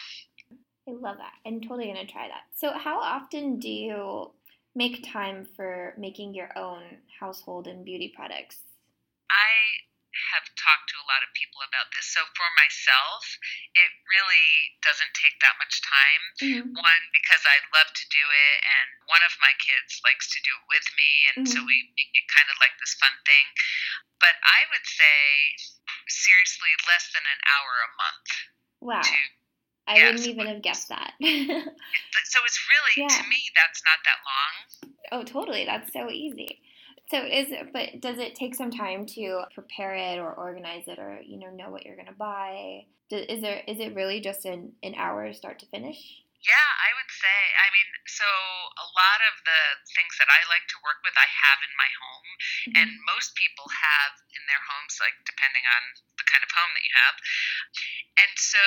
[0.87, 1.33] I love that.
[1.45, 2.45] I'm totally going to try that.
[2.53, 4.31] So how often do you
[4.75, 8.61] make time for making your own household and beauty products?
[9.29, 9.81] I
[10.31, 12.07] have talked to a lot of people about this.
[12.07, 13.23] So for myself,
[13.75, 16.23] it really doesn't take that much time.
[16.39, 16.71] Mm-hmm.
[16.71, 20.55] One, because I love to do it, and one of my kids likes to do
[20.55, 21.51] it with me, and mm-hmm.
[21.51, 23.47] so we make it kind of like this fun thing.
[24.23, 25.19] But I would say,
[26.07, 28.29] seriously, less than an hour a month.
[28.79, 29.03] Wow.
[29.03, 29.19] To,
[29.87, 30.11] I yes.
[30.11, 31.13] wouldn't even have guessed that.
[31.21, 33.07] so it's really, yeah.
[33.07, 34.93] to me, that's not that long.
[35.11, 35.65] Oh, totally.
[35.65, 36.59] That's so easy.
[37.11, 40.97] So is it, but does it take some time to prepare it or organize it
[40.97, 42.85] or you know know what you're gonna buy?
[43.11, 46.23] Is there is it really just an, an hour start to finish?
[46.85, 47.39] I would say.
[47.57, 48.29] I mean, so
[48.77, 49.61] a lot of the
[49.97, 52.73] things that I like to work with, I have in my home, mm-hmm.
[52.77, 55.83] and most people have in their homes, like depending on
[56.21, 57.17] the kind of home that you have.
[58.21, 58.65] And so,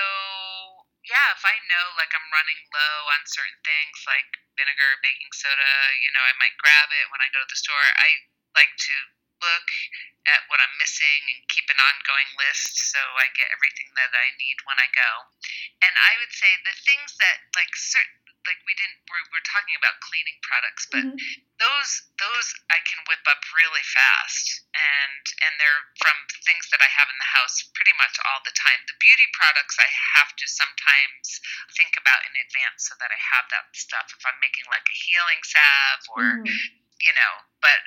[1.07, 5.73] yeah, if I know like I'm running low on certain things like vinegar, baking soda,
[6.03, 7.87] you know, I might grab it when I go to the store.
[8.03, 8.27] I
[8.59, 8.97] like to
[9.41, 9.69] look
[10.29, 14.35] at what I'm missing and keep an ongoing list so I get everything that I
[14.37, 15.11] need when I go.
[15.81, 19.77] And I would say the things that like certain like we didn't we're, we're talking
[19.77, 21.21] about cleaning products but mm-hmm.
[21.61, 26.17] those those i can whip up really fast and and they're from
[26.49, 29.77] things that i have in the house pretty much all the time the beauty products
[29.77, 31.45] i have to sometimes
[31.77, 34.97] think about in advance so that i have that stuff if i'm making like a
[34.97, 36.57] healing salve or mm-hmm.
[37.05, 37.81] you know but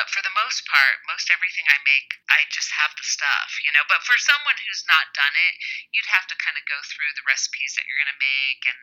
[0.00, 3.68] but for the most part, most everything I make, I just have the stuff, you
[3.68, 3.84] know.
[3.84, 5.60] But for someone who's not done it,
[5.92, 8.64] you'd have to kind of go through the recipes that you're going to make.
[8.64, 8.80] And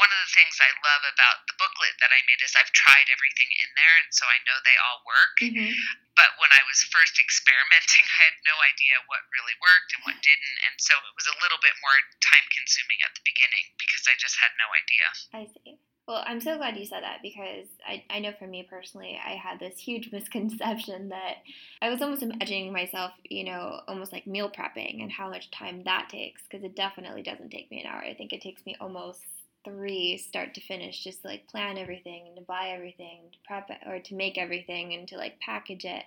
[0.00, 3.12] one of the things I love about the booklet that I made is I've tried
[3.12, 5.36] everything in there, and so I know they all work.
[5.44, 5.68] Mm-hmm.
[6.16, 10.16] But when I was first experimenting, I had no idea what really worked and what
[10.24, 10.58] didn't.
[10.64, 14.16] And so it was a little bit more time consuming at the beginning because I
[14.16, 15.06] just had no idea.
[15.36, 15.76] I see.
[16.08, 19.32] Well, I'm so glad you said that because I, I know for me personally, I
[19.32, 21.36] had this huge misconception that
[21.82, 25.82] I was almost imagining myself, you know, almost like meal prepping and how much time
[25.84, 28.00] that takes because it definitely doesn't take me an hour.
[28.02, 29.20] I think it takes me almost
[29.66, 33.68] three start to finish just to like plan everything and to buy everything, to prep
[33.68, 36.04] it or to make everything and to like package it.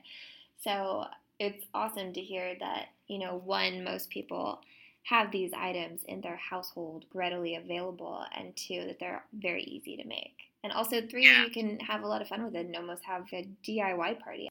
[0.64, 1.06] So
[1.39, 4.62] it's awesome to hear that, you know, one, most people
[5.04, 10.06] have these items in their household readily available, and two, that they're very easy to
[10.06, 10.38] make.
[10.64, 11.43] And also, three, yeah.
[11.43, 14.47] you can have a lot of fun with it and almost have a DIY party.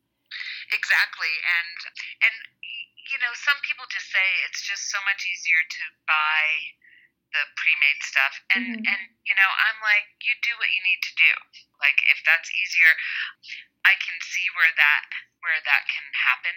[0.71, 1.79] Exactly, and
[2.27, 2.35] and
[3.11, 6.47] you know, some people just say it's just so much easier to buy
[7.31, 8.91] the pre-made stuff, and mm-hmm.
[8.91, 11.33] and you know, I'm like, you do what you need to do.
[11.79, 12.91] Like, if that's easier,
[13.85, 15.05] I can see where that
[15.41, 16.53] where that can happen.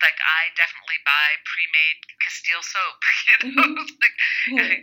[0.00, 4.00] Like I definitely buy pre-made Castile soap, you know, mm-hmm.
[4.00, 4.16] like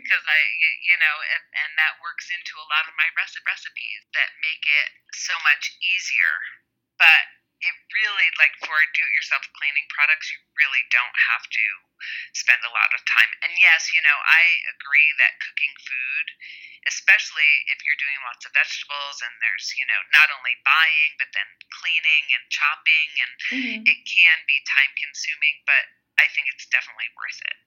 [0.05, 0.39] because I,
[0.85, 4.89] you know, and, and that works into a lot of my recipes that make it
[5.17, 6.33] so much easier.
[7.01, 11.66] But it really like for do-it-yourself cleaning products you really don't have to
[12.32, 13.32] spend a lot of time.
[13.43, 16.28] And yes you know i agree that cooking food
[16.88, 21.30] especially if you're doing lots of vegetables and there's you know not only buying but
[21.36, 23.82] then cleaning and chopping and mm-hmm.
[23.84, 25.84] it can be time consuming but
[26.18, 27.57] i think it's definitely worth it.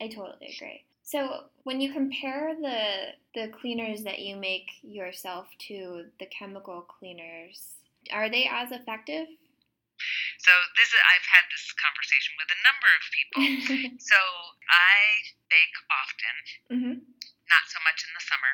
[0.00, 0.84] I totally agree.
[1.02, 7.74] So when you compare the the cleaners that you make yourself to the chemical cleaners
[8.12, 9.28] are they as effective?
[10.40, 13.42] So this is, I've had this conversation with a number of people.
[14.10, 14.18] so
[14.72, 14.96] I
[15.52, 16.36] bake often,
[16.72, 16.96] mm-hmm.
[17.52, 18.52] not so much in the summer,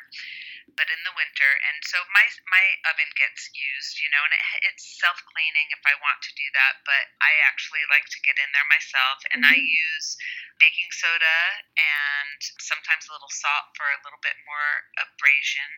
[0.74, 1.51] but in the winter.
[1.70, 5.86] And so my my oven gets used, you know, and it, it's self cleaning if
[5.86, 6.82] I want to do that.
[6.82, 9.55] But I actually like to get in there myself, and mm-hmm.
[9.55, 10.18] I use
[10.59, 15.70] baking soda and sometimes a little salt for a little bit more abrasion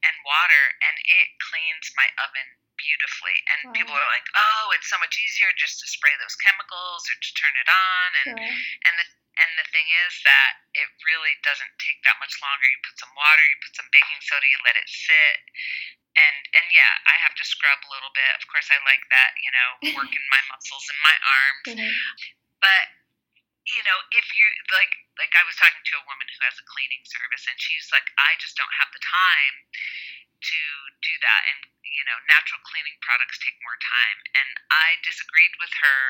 [0.00, 3.36] and water, and it cleans my oven beautifully.
[3.48, 3.74] And wow.
[3.76, 7.30] people are like, "Oh, it's so much easier just to spray those chemicals or to
[7.34, 8.52] turn it on." And sure.
[8.88, 9.06] and the
[9.40, 12.68] and the thing is that it really doesn't take that much longer.
[12.68, 15.38] You put some water, you put some baking soda, you let it sit.
[16.12, 18.32] And and yeah, I have to scrub a little bit.
[18.36, 19.68] Of course I like that, you know,
[19.98, 21.66] working my muscles in my arms.
[21.72, 21.92] Mm-hmm.
[22.60, 22.84] But
[23.62, 24.44] you know, if you
[24.74, 27.88] like like I was talking to a woman who has a cleaning service and she's
[27.88, 29.54] like, I just don't have the time
[30.42, 30.60] to
[31.02, 35.70] do that and you know natural cleaning products take more time and i disagreed with
[35.78, 36.02] her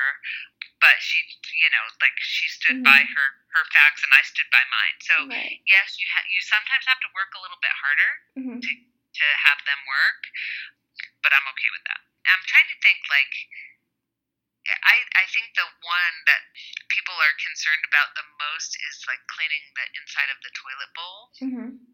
[0.81, 1.21] but she
[1.61, 2.89] you know like she stood mm-hmm.
[2.89, 5.61] by her her facts and i stood by mine so right.
[5.69, 8.59] yes you ha- you sometimes have to work a little bit harder mm-hmm.
[8.59, 8.71] to
[9.13, 10.21] to have them work
[11.21, 13.33] but i'm okay with that i'm trying to think like
[14.63, 16.39] I, I think the one that
[16.87, 21.19] people are concerned about the most is like cleaning the inside of the toilet bowl.
[21.43, 21.92] Mm-hmm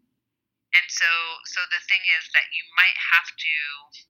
[0.76, 1.10] and so,
[1.50, 3.54] so the thing is that you might have to,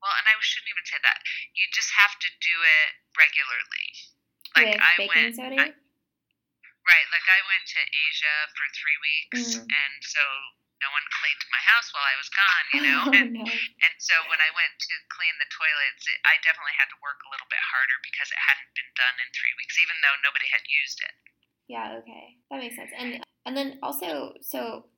[0.04, 1.18] well, and I shouldn't even say that.
[1.56, 3.86] You just have to do it regularly.
[4.56, 5.34] Like With I went?
[5.40, 5.72] I-
[6.84, 7.06] right?
[7.12, 9.68] Like I went to Asia for three weeks, Mm.
[9.68, 10.22] and so
[10.80, 12.64] no one cleaned my house while I was gone.
[12.72, 13.44] You know, oh, and no.
[13.46, 17.20] and so when I went to clean the toilets, it, I definitely had to work
[17.24, 20.48] a little bit harder because it hadn't been done in three weeks, even though nobody
[20.50, 21.14] had used it.
[21.70, 22.40] Yeah, okay.
[22.50, 22.90] That makes sense.
[22.96, 24.88] And and then also so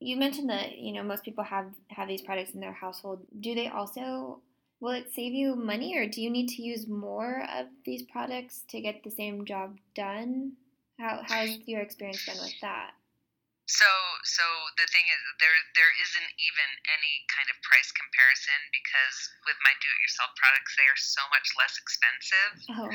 [0.00, 3.26] you mentioned that, you know, most people have have these products in their household.
[3.40, 4.40] Do they also
[4.80, 8.64] will it save you money or do you need to use more of these products
[8.68, 10.52] to get the same job done?
[10.98, 12.92] How how's your experience been with that?
[13.64, 13.88] So,
[14.28, 14.44] so
[14.76, 19.16] the thing is, there there isn't even any kind of price comparison because
[19.48, 22.52] with my do-it-yourself products, they are so much less expensive.
[22.76, 22.92] Oh.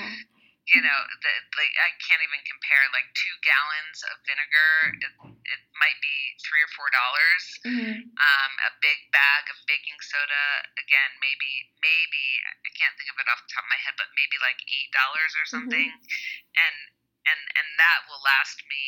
[0.70, 2.84] You know, that like I can't even compare.
[2.94, 5.14] Like two gallons of vinegar, it,
[5.50, 7.44] it might be three or four dollars.
[7.66, 7.96] Mhm.
[8.14, 10.46] Um, a big bag of baking soda,
[10.78, 14.14] again, maybe maybe I can't think of it off the top of my head, but
[14.14, 16.78] maybe like eight dollars or something, and
[17.26, 18.86] and and that will last me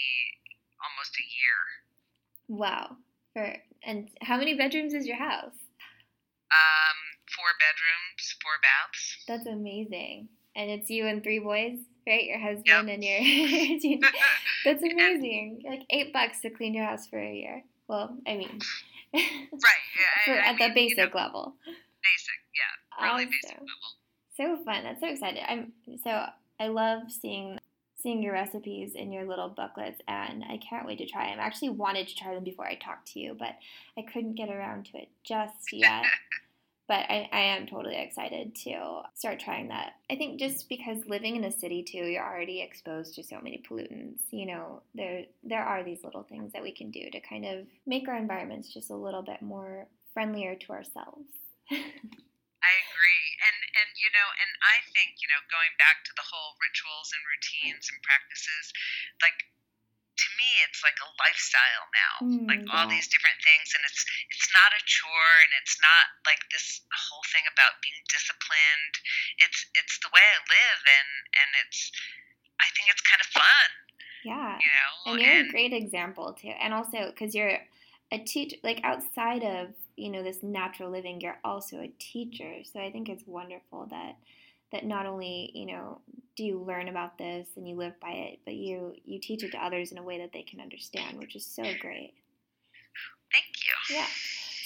[0.86, 1.60] almost a year.
[2.46, 3.02] Wow.
[3.34, 5.58] For and how many bedrooms is your house?
[6.52, 6.98] Um,
[7.32, 9.24] four bedrooms, four baths.
[9.26, 10.30] That's amazing.
[10.56, 11.78] And it's you and three boys,
[12.08, 12.26] right?
[12.26, 14.02] Your husband and your
[14.66, 15.64] That's amazing.
[15.68, 17.64] Like eight bucks to clean your house for a year.
[17.88, 18.60] Well, I mean,
[19.14, 19.24] right.
[19.24, 20.26] Yeah.
[20.26, 21.56] for, I, I at the mean, you know, basic level.
[21.66, 22.40] basic.
[23.00, 23.12] Yeah.
[23.12, 23.66] Really basic level.
[24.38, 24.84] So fun.
[24.84, 25.44] That's so excited.
[25.48, 25.74] I'm
[26.04, 26.26] so
[26.60, 27.60] I love seeing
[28.02, 31.40] seeing your recipes in your little booklets, and I can't wait to try them.
[31.40, 33.56] I actually wanted to try them before I talked to you, but
[33.98, 36.06] I couldn't get around to it just yet.
[36.92, 39.96] But I, I am totally excited to start trying that.
[40.12, 43.64] I think just because living in a city too, you're already exposed to so many
[43.64, 44.28] pollutants.
[44.28, 47.64] You know, there there are these little things that we can do to kind of
[47.88, 51.32] make our environments just a little bit more friendlier to ourselves.
[51.72, 53.28] I agree.
[53.40, 57.08] And and you know, and I think, you know, going back to the whole rituals
[57.16, 58.76] and routines and practices,
[59.24, 59.40] like
[60.22, 62.14] to me it's like a lifestyle now.
[62.22, 62.94] Mm, like all yeah.
[62.94, 67.26] these different things and it's it's not a chore and it's not like this whole
[67.34, 68.94] thing about being disciplined.
[69.42, 71.10] It's it's the way I live and
[71.42, 71.90] and it's
[72.62, 73.70] I think it's kind of fun,
[74.22, 74.54] yeah.
[74.62, 74.94] you know.
[75.10, 76.54] And you're a great example too.
[76.62, 77.58] And also because you're
[78.12, 82.62] a teacher, like outside of you know this natural living, you're also a teacher.
[82.64, 84.18] So I think it's wonderful that
[84.72, 86.00] that not only you know
[86.38, 89.52] do you learn about this and you live by it, but you you teach it
[89.52, 92.14] to others in a way that they can understand, which is so great.
[93.32, 93.96] Thank you.
[93.96, 94.08] Yeah.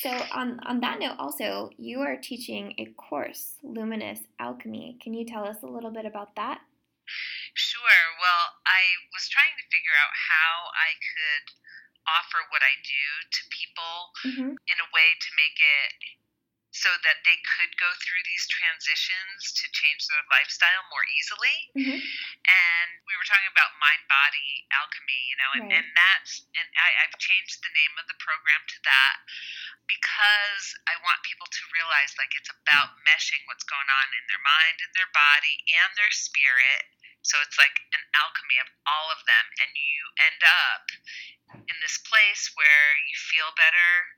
[0.02, 4.98] So on on that note, also you are teaching a course, Luminous Alchemy.
[5.02, 6.62] Can you tell us a little bit about that?
[7.54, 8.02] Sure.
[8.20, 8.82] Well, I
[9.14, 11.46] was trying to figure out how I could
[12.06, 13.94] offer what I do to people
[14.26, 14.58] Mm-hmm.
[14.58, 15.90] in a way to make it
[16.76, 21.72] so that they could go through these transitions to change their lifestyle more easily.
[21.72, 22.04] Mhm.
[22.04, 25.80] And we were talking about mind body alchemy, you know, and, Right.
[25.80, 29.16] and that's, and I, I've changed the name of the program to that
[29.88, 34.44] because I want people to realize like it's about meshing what's going on in their
[34.44, 36.92] mind and their body and their spirit.
[37.24, 40.92] So it's like an alchemy of all of them, and you end up
[41.72, 44.14] in this place where you feel better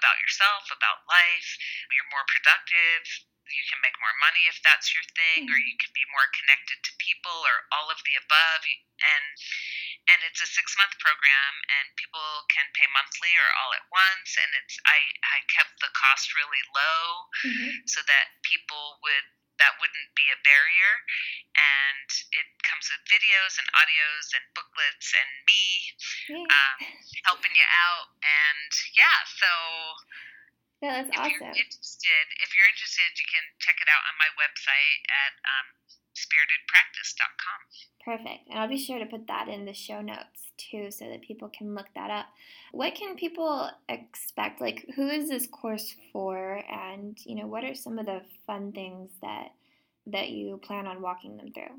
[0.00, 1.50] about yourself, about life.
[1.92, 3.04] You're more productive.
[3.50, 6.78] You can make more money if that's your thing, or you can be more connected
[6.86, 8.62] to people, or all of the above.
[9.02, 9.26] And
[10.08, 14.38] and it's a six month program, and people can pay monthly or all at once.
[14.38, 14.98] And it's I
[15.36, 17.88] I kept the cost really low Mm-hmm.
[17.88, 19.26] so that people would
[19.60, 20.92] that wouldn't be a barrier.
[21.54, 25.64] And it comes with videos and audios and booklets and me
[26.48, 26.78] um,
[27.28, 28.08] helping you out.
[28.24, 29.50] And yeah so
[30.80, 31.60] yeah, that's if you're awesome.
[31.60, 35.66] interested if you're interested you can check it out on my website at um,
[36.20, 37.60] spiritedpractice.com
[38.04, 38.48] Perfect.
[38.48, 41.50] And I'll be sure to put that in the show notes too so that people
[41.52, 42.26] can look that up.
[42.72, 44.60] What can people expect?
[44.60, 48.72] Like who is this course for and you know what are some of the fun
[48.72, 49.52] things that
[50.06, 51.76] that you plan on walking them through?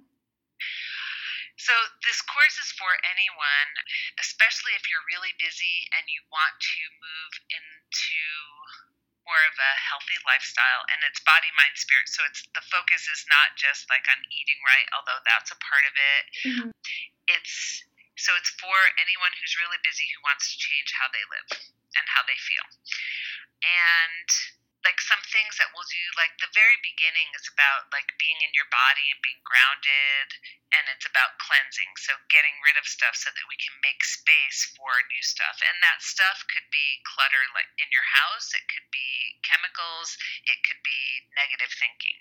[1.58, 1.74] So
[2.06, 3.70] this course is for anyone,
[4.18, 8.01] especially if you're really busy and you want to move into
[9.62, 12.10] a healthy lifestyle and it's body mind spirit.
[12.10, 15.86] So it's the focus is not just like on eating right although that's a part
[15.86, 16.24] of it.
[16.50, 16.70] Mhm.
[17.30, 17.86] it's
[18.18, 21.50] so it's for anyone who's really busy who wants to change how they live
[21.98, 22.68] and how they feel.
[23.64, 24.28] And
[24.82, 28.54] like some things that we'll do like the very beginning is about like being in
[28.58, 30.28] your body and being grounded
[30.72, 31.92] and it's about cleansing.
[32.00, 35.60] So getting rid of stuff so that we can make space for new stuff.
[35.60, 38.56] And that stuff could be clutter like in your house.
[38.56, 40.16] It could be chemicals.
[40.48, 42.18] It could be negative thinking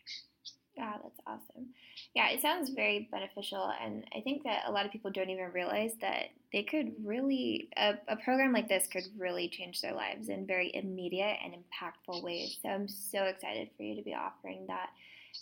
[2.21, 5.53] Yeah, it sounds very beneficial, and I think that a lot of people don't even
[5.53, 10.29] realize that they could really a, a program like this could really change their lives
[10.29, 12.59] in very immediate and impactful ways.
[12.63, 14.91] So I'm so excited for you to be offering that,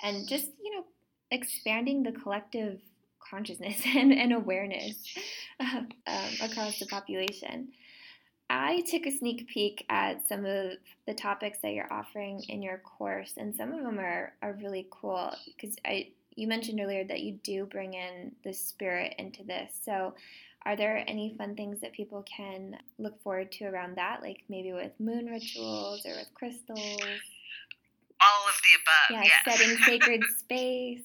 [0.05, 0.85] and just you know
[1.33, 2.79] expanding the collective
[3.29, 4.95] consciousness and, and awareness
[5.59, 5.89] um,
[6.41, 7.73] across the population.
[8.51, 10.75] I took a sneak peek at some of
[11.09, 14.87] the topics that you're offering in your course, and some of them are, are really
[14.93, 19.75] cool because I you mentioned earlier that you do bring in the spirit into this.
[19.85, 20.15] So,
[20.63, 24.71] are there any fun things that people can look forward to around that, like maybe
[24.73, 27.03] with moon rituals or with crystals?
[28.23, 29.09] All of the above.
[29.19, 29.43] Yeah, yes.
[29.59, 31.03] setting sacred space.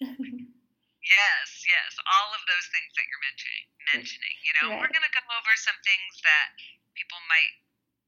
[0.00, 3.64] Yes, yes, all of those things that you're mentioning.
[3.96, 4.80] Mentioning, you know, Right.
[4.84, 6.48] we're going to go over some things that
[6.92, 7.54] people might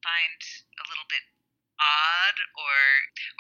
[0.05, 0.41] find
[0.77, 1.25] a little bit
[1.81, 2.77] odd, or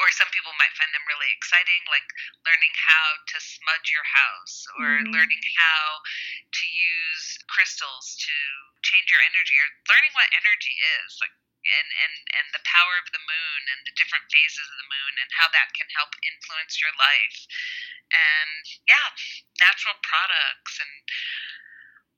[0.01, 2.07] or some people might find them really exciting, like
[2.49, 5.12] learning how to smudge your house, or Mhm.
[5.12, 6.03] learning how
[6.53, 8.34] to use crystals to
[8.82, 11.32] change your energy, or learning what energy is, like.
[11.61, 15.12] And, and, and the power of the moon and the different phases of the moon
[15.20, 17.45] and how that can help influence your life
[18.11, 19.09] and yeah,
[19.62, 20.95] natural products and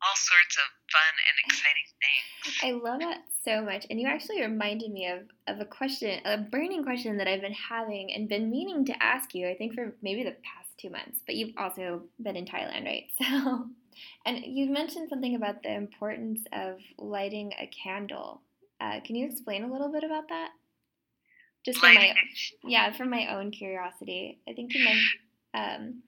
[0.02, 2.56] all sorts of fun and exciting things.
[2.62, 3.86] I love that so much.
[3.88, 7.52] And you actually reminded me of, of a question, a burning question that I've been
[7.52, 11.22] having and been meaning to ask you, I think for maybe the past two months.
[11.24, 13.04] But you've also been in Thailand, right?
[13.22, 13.66] So,
[14.24, 18.40] and you mentioned something about the importance of lighting a candle.
[18.80, 20.48] Uh, can you explain a little bit about that?
[21.64, 22.14] Just for my,
[22.64, 24.40] yeah, from my own curiosity.
[24.48, 24.98] I think you meant
[25.54, 26.02] um,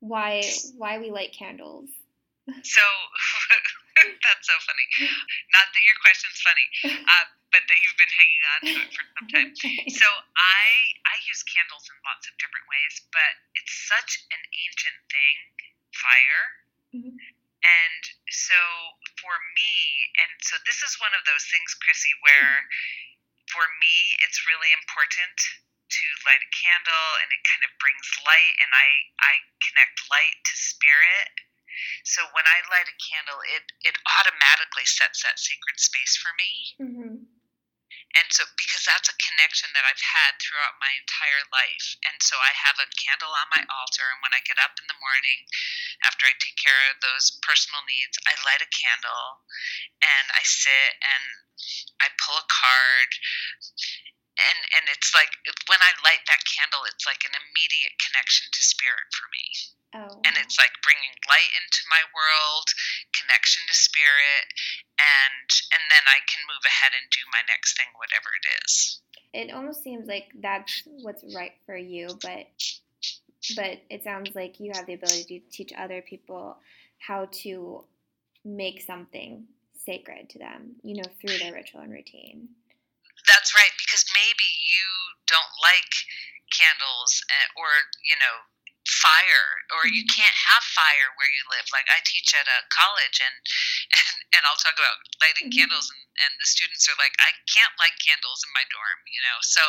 [0.00, 0.42] why
[0.76, 1.88] why we light candles.
[2.44, 2.84] So
[4.24, 4.86] that's so funny.
[5.56, 6.66] Not that your question's funny,
[7.08, 7.26] uh,
[7.56, 9.50] but that you've been hanging on to it for some time.
[9.96, 10.64] So I
[11.08, 15.38] I use candles in lots of different ways, but it's such an ancient thing,
[15.96, 16.44] fire.
[16.92, 17.16] Mhm.
[17.64, 18.60] And so
[19.16, 19.72] for me,
[20.20, 22.68] and so this is one of those things, Krissy, where
[23.52, 25.38] for me it's really important
[25.88, 28.88] to light a candle and it kind of brings light and I
[29.20, 29.34] I
[29.64, 31.30] connect light to spirit.
[32.04, 36.52] So when I light a candle, it it automatically sets that sacred space for me.
[36.78, 37.16] hmm
[38.14, 41.98] And so, because that's a connection that I've had throughout my entire life.
[42.06, 44.06] And so, I have a candle on my altar.
[44.10, 45.46] And when I get up in the morning,
[46.06, 49.42] after I take care of those personal needs, I light a candle
[50.02, 51.24] and I sit and
[52.02, 53.10] I pull a card.
[54.34, 55.30] And, and it's like
[55.70, 59.46] when I light that candle, it's like an immediate connection to spirit for me.
[59.94, 62.66] Oh, And it's like bringing light into my world,
[63.14, 64.46] connection to spirit,
[64.98, 68.98] and and then I can move ahead and do my next thing, whatever it is.
[69.30, 72.50] it almost seems like that's what's right for you, but
[73.54, 76.58] but it sounds like you have the ability to teach other people
[76.98, 77.84] how to
[78.44, 79.46] make something
[79.78, 82.48] sacred to them, you know, through their ritual and routine.
[83.28, 83.73] That's right,
[84.14, 84.86] maybe you
[85.26, 85.92] don't like
[86.54, 87.68] candles eh, or
[88.06, 88.46] you know
[88.84, 91.64] fire or you can't have fire where you live.
[91.72, 93.36] Like i teach at a college and
[93.96, 95.56] and, and i'll talk about lighting Mhm.
[95.56, 99.20] candles and, and the students are like i can't light candles in my dorm you
[99.24, 99.38] know?
[99.40, 99.64] So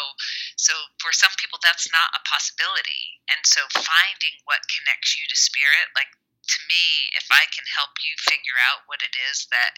[0.59, 3.23] so for some people that's not a possibility.
[3.31, 6.11] And so finding what connects you to spirit like
[6.47, 6.83] to me
[7.17, 9.75] if i can help you figure out what it is that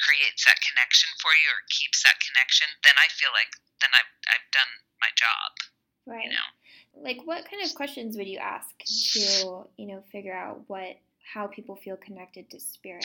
[0.00, 3.52] creates that connection for you or keeps that connection then i feel like
[3.84, 5.50] then i've, I've done my job
[6.06, 6.24] Right.
[6.24, 6.48] you know
[7.02, 8.70] Like what kind of questions would you ask
[9.12, 10.96] to, you know, figure out what
[11.34, 13.04] how people feel connected to spirit?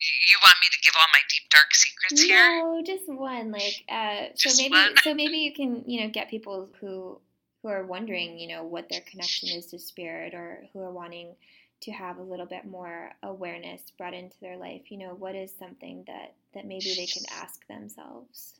[0.00, 3.50] you, want me to give all my deep dark secrets here No, just one.
[3.50, 4.96] Like, uh, so Just maybe, one?
[5.02, 7.18] so maybe you can, you know, get people who
[7.62, 11.34] who are wondering, you know, what their connection is to spirit, or who are wanting
[11.80, 14.90] to have a little bit more awareness brought into their life.
[14.90, 18.54] You know, what is something that that maybe they could ask themselves?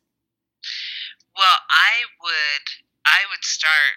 [1.36, 2.64] Well, I would
[3.06, 3.94] I would start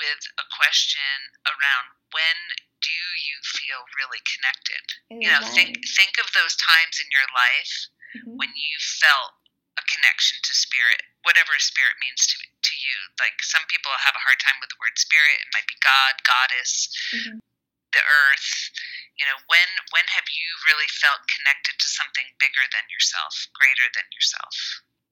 [0.00, 1.12] with a question
[1.44, 2.36] around when
[2.80, 2.96] do
[3.28, 4.84] you feel really connected?
[5.12, 7.74] Ooh, You know, think think of those times in your life
[8.16, 8.36] Mhm.
[8.40, 9.36] when you felt
[9.78, 12.96] a connection to spirit, whatever spirit means to to you.
[13.20, 15.40] Like some people have a hard time with the word spirit.
[15.40, 17.40] It might be God, goddess, Mhm.
[17.92, 18.50] The earth.
[19.18, 23.88] You know, when when have you really felt connected to something bigger than yourself, greater
[23.92, 24.54] than yourself?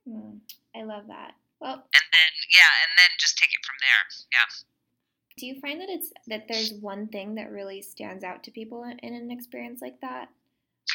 [0.09, 0.35] Mm,
[0.75, 1.35] I love that.
[1.61, 4.03] Well, And then yeah, and then just take it from there.
[4.33, 4.49] Yeah.
[5.37, 8.85] do you find that it's that there's one thing that really stands out to people
[8.85, 10.29] in, in an experience like that,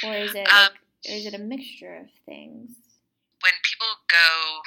[0.03, 0.79] or is it Um, like,
[1.09, 2.71] or is it a mixture of things?
[3.43, 4.61] when people go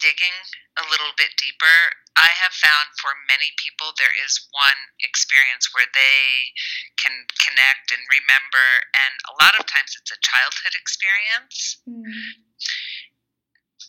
[0.00, 0.34] digging
[0.80, 1.78] a little bit deeper,
[2.16, 6.52] I have found for many people there is one experience where they
[7.00, 11.80] can connect and remember, and a lot of times it's a childhood experience.
[11.88, 12.04] Mm.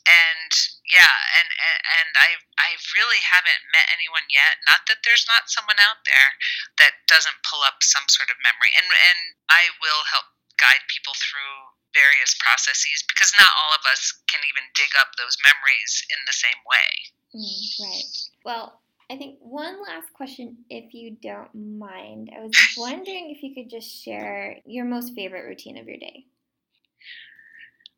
[0.01, 0.51] And
[0.89, 4.57] yeah, and, and and I I really haven't met anyone yet.
[4.65, 6.29] Not that there's not someone out there
[6.81, 11.13] that doesn't pull up some sort of memory, and and I will help guide people
[11.13, 16.19] through various processes because not all of us can even dig up those memories in
[16.25, 16.87] the same way.
[17.35, 18.09] Mm, right.
[18.43, 18.81] Well,
[19.11, 22.31] I think one last question, if you don't mind.
[22.35, 26.25] I was wondering if you could just share your most favorite routine of your day.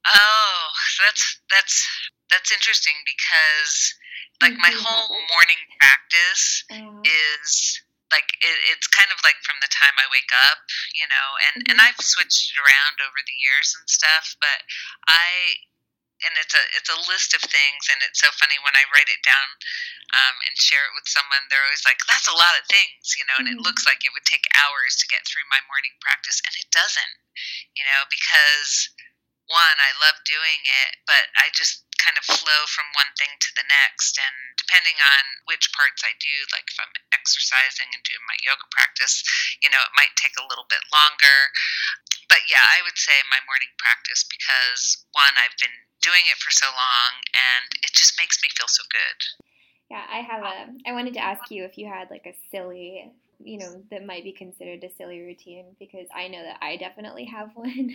[0.05, 0.67] Oh,
[1.05, 1.87] that's that's
[2.29, 3.93] that's interesting because
[4.41, 7.01] like my whole morning practice uh-huh.
[7.05, 7.82] is
[8.13, 10.61] like it, it's kind of like from the time I wake up,
[10.93, 11.69] you know, and mm-hmm.
[11.73, 14.61] and I've switched it around over the years and stuff, but
[15.09, 15.57] I
[16.23, 19.11] and it's a it's a list of things and it's so funny when I write
[19.11, 19.49] it down
[20.15, 23.27] um, and share it with someone they're always like that's a lot of things you
[23.27, 23.59] know and mm-hmm.
[23.59, 26.69] it looks like it would take hours to get through my morning practice and it
[26.71, 27.15] doesn't
[27.75, 28.87] you know because
[29.51, 33.51] one I love doing it but I just kind of flow from one thing to
[33.55, 34.19] the next.
[34.19, 38.67] And depending on which parts I do, like if I'm exercising and doing my yoga
[38.75, 39.23] practice,
[39.63, 41.37] you know, it might take a little bit longer.
[42.27, 45.73] But yeah, I would say my morning practice because one, I've been
[46.03, 49.19] doing it for so long and it just makes me feel so good.
[49.87, 50.57] Yeah, I have a.
[50.89, 53.11] I wanted to ask you if you had like a silly
[53.45, 57.25] you know that might be considered a silly routine because I know that I definitely
[57.25, 57.93] have one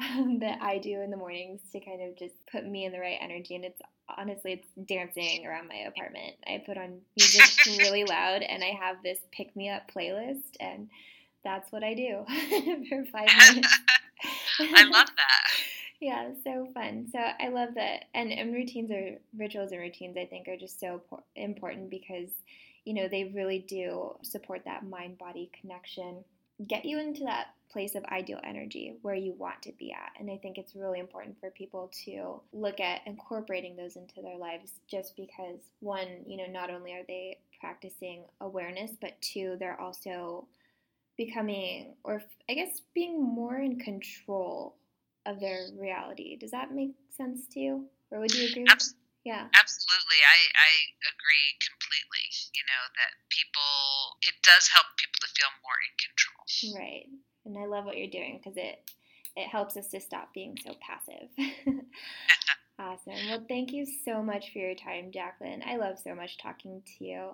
[0.00, 3.00] um, that I do in the mornings to kind of just put me in the
[3.00, 3.80] right energy and it's
[4.16, 6.34] honestly it's dancing around my apartment.
[6.46, 10.88] I put on music really loud and I have this pick me up playlist and
[11.44, 12.24] that's what I do
[12.88, 13.68] for 5 minutes.
[14.60, 15.50] I love that.
[16.00, 17.08] yeah, so fun.
[17.10, 20.78] So I love that and and routines are rituals and routines I think are just
[20.78, 21.02] so
[21.36, 22.30] important because
[22.84, 26.24] you know, they really do support that mind body connection,
[26.66, 30.12] get you into that place of ideal energy where you want to be at.
[30.20, 34.36] And I think it's really important for people to look at incorporating those into their
[34.36, 39.80] lives just because, one, you know, not only are they practicing awareness, but two, they're
[39.80, 40.46] also
[41.16, 44.74] becoming, or I guess being more in control
[45.24, 46.36] of their reality.
[46.36, 47.86] Does that make sense to you?
[48.10, 48.66] Or would you agree?
[48.68, 48.98] Absolutely.
[49.24, 49.46] Yeah.
[49.54, 50.20] Absolutely.
[50.26, 50.70] I, I
[51.14, 51.81] agree completely.
[52.54, 56.44] You know, that people, it does help people to feel more in control.
[56.78, 57.08] Right.
[57.44, 58.80] And I love what you're doing because it,
[59.36, 61.28] it helps us to stop being so passive.
[62.78, 63.18] awesome.
[63.28, 65.62] Well, thank you so much for your time, Jacqueline.
[65.66, 67.30] I love so much talking to you.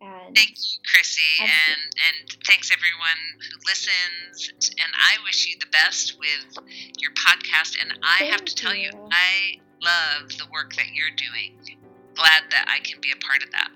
[0.00, 4.74] And thank you, Krissy, and and thanks everyone who listens.
[4.78, 6.64] And I wish you the best with
[6.98, 7.80] your podcast.
[7.80, 11.78] And I have to tell you, you I love the work that you're doing.
[12.16, 13.68] Glad that I can be a part of that.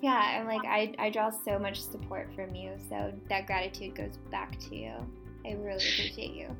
[0.00, 4.18] Yeah, and like I, I draw so much support from you, so that gratitude goes
[4.30, 4.92] back to you.
[5.46, 6.56] I really appreciate you.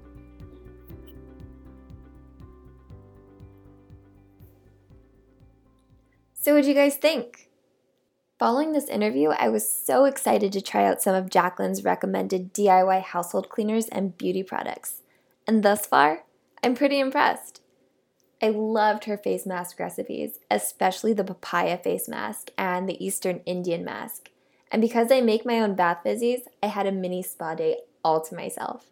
[6.33, 7.49] So, what do you guys think?
[8.39, 13.03] Following this interview, I was so excited to try out some of Jacqueline's recommended DIY
[13.03, 15.01] household cleaners and beauty products.
[15.47, 16.25] And thus far,
[16.63, 17.63] I'm pretty impressed.
[18.45, 23.83] I loved her face mask recipes, especially the papaya face mask and the Eastern Indian
[23.83, 24.29] mask.
[24.71, 28.21] And because I make my own bath fizzies, I had a mini spa day all
[28.21, 28.91] to myself.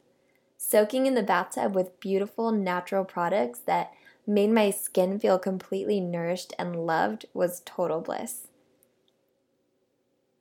[0.57, 3.93] Soaking in the bathtub with beautiful natural products that
[4.27, 8.47] made my skin feel completely nourished and loved was total bliss.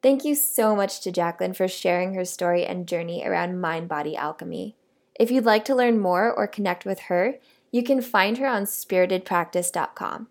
[0.02, 4.16] Thank you so much to Jacqueline for sharing her story and journey around mind body
[4.16, 4.78] alchemy.
[5.20, 7.36] If you'd like to learn more or connect with her,
[7.72, 10.28] you can find her on spiritedpractice.com.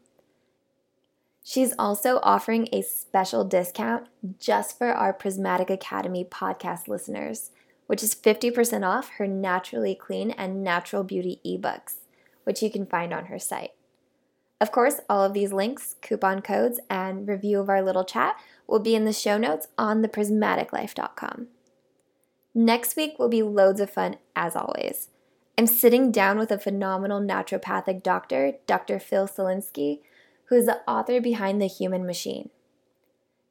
[1.42, 4.06] She's also offering a special discount
[4.38, 7.50] just for our Prismatic Academy podcast listeners,
[7.86, 11.96] which is 50% off her Naturally Clean and Natural Beauty ebooks,
[12.44, 13.72] which you can find on her site.
[14.60, 18.36] Of course, all of these links, coupon codes, and review of our little chat
[18.66, 21.48] will be in the show notes on theprismaticlife.com.
[22.54, 25.08] Next week will be loads of fun as always.
[25.60, 28.98] I'm sitting down with a phenomenal naturopathic doctor, Dr.
[28.98, 30.00] Phil Selinsky,
[30.46, 32.48] who is the author behind The Human Machine.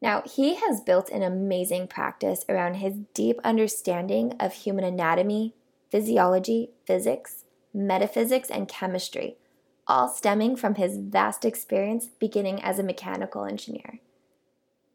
[0.01, 5.53] Now, he has built an amazing practice around his deep understanding of human anatomy,
[5.91, 7.43] physiology, physics,
[7.75, 9.37] metaphysics, and chemistry,
[9.85, 13.99] all stemming from his vast experience beginning as a mechanical engineer.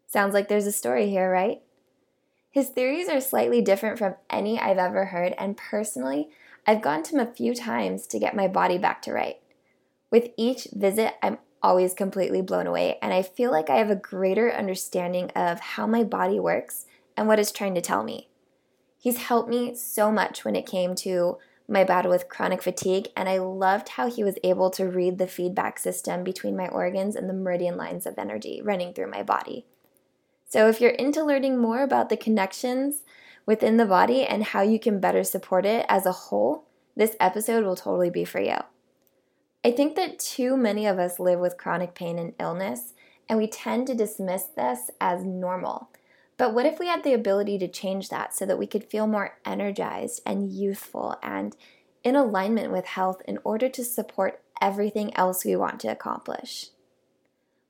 [0.08, 1.62] Sounds like there's a story here, right?
[2.50, 6.30] His theories are slightly different from any I've ever heard, and personally,
[6.66, 9.36] I've gone to him a few times to get my body back to right.
[10.10, 13.96] With each visit, I'm always completely blown away, and I feel like I have a
[13.96, 16.86] greater understanding of how my body works
[17.16, 18.28] and what it's trying to tell me.
[18.98, 21.38] He's helped me so much when it came to
[21.68, 25.26] my battle with chronic fatigue, and I loved how he was able to read the
[25.26, 29.66] feedback system between my organs and the meridian lines of energy running through my body.
[30.46, 33.02] So, if you're into learning more about the connections
[33.46, 36.64] within the body and how you can better support it as a whole,
[36.96, 38.56] this episode will totally be for you.
[39.64, 42.92] I think that too many of us live with chronic pain and illness,
[43.28, 45.88] and we tend to dismiss this as normal.
[46.36, 49.06] But what if we had the ability to change that so that we could feel
[49.06, 51.56] more energized and youthful and
[52.02, 56.70] in alignment with health in order to support everything else we want to accomplish?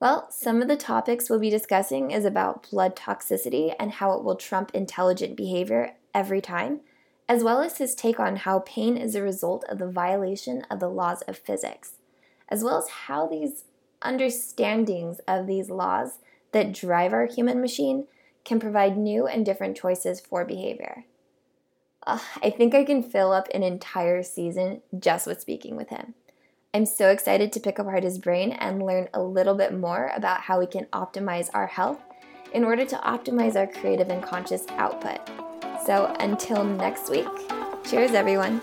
[0.01, 4.25] Well, some of the topics we'll be discussing is about blood toxicity and how it
[4.25, 6.81] will trump intelligent behavior every time
[7.29, 10.81] as well as his take on how pain is a result of the violation of
[10.81, 11.95] the laws of physics,
[12.49, 13.65] as well as how these
[14.03, 16.19] understandings of these laws
[16.53, 18.07] that drive our human machine
[18.45, 21.05] can provide new and different choices for behavior.
[22.07, 26.13] I think I can fill up an entire season just with speaking with him.
[26.75, 30.41] I'm so excited to pick apart his brain and learn a little bit more about
[30.41, 32.01] how we can optimize our health
[32.53, 35.21] in order to optimize our creative and conscious output.
[35.87, 37.29] So until next week,
[37.85, 38.61] cheers, everyone.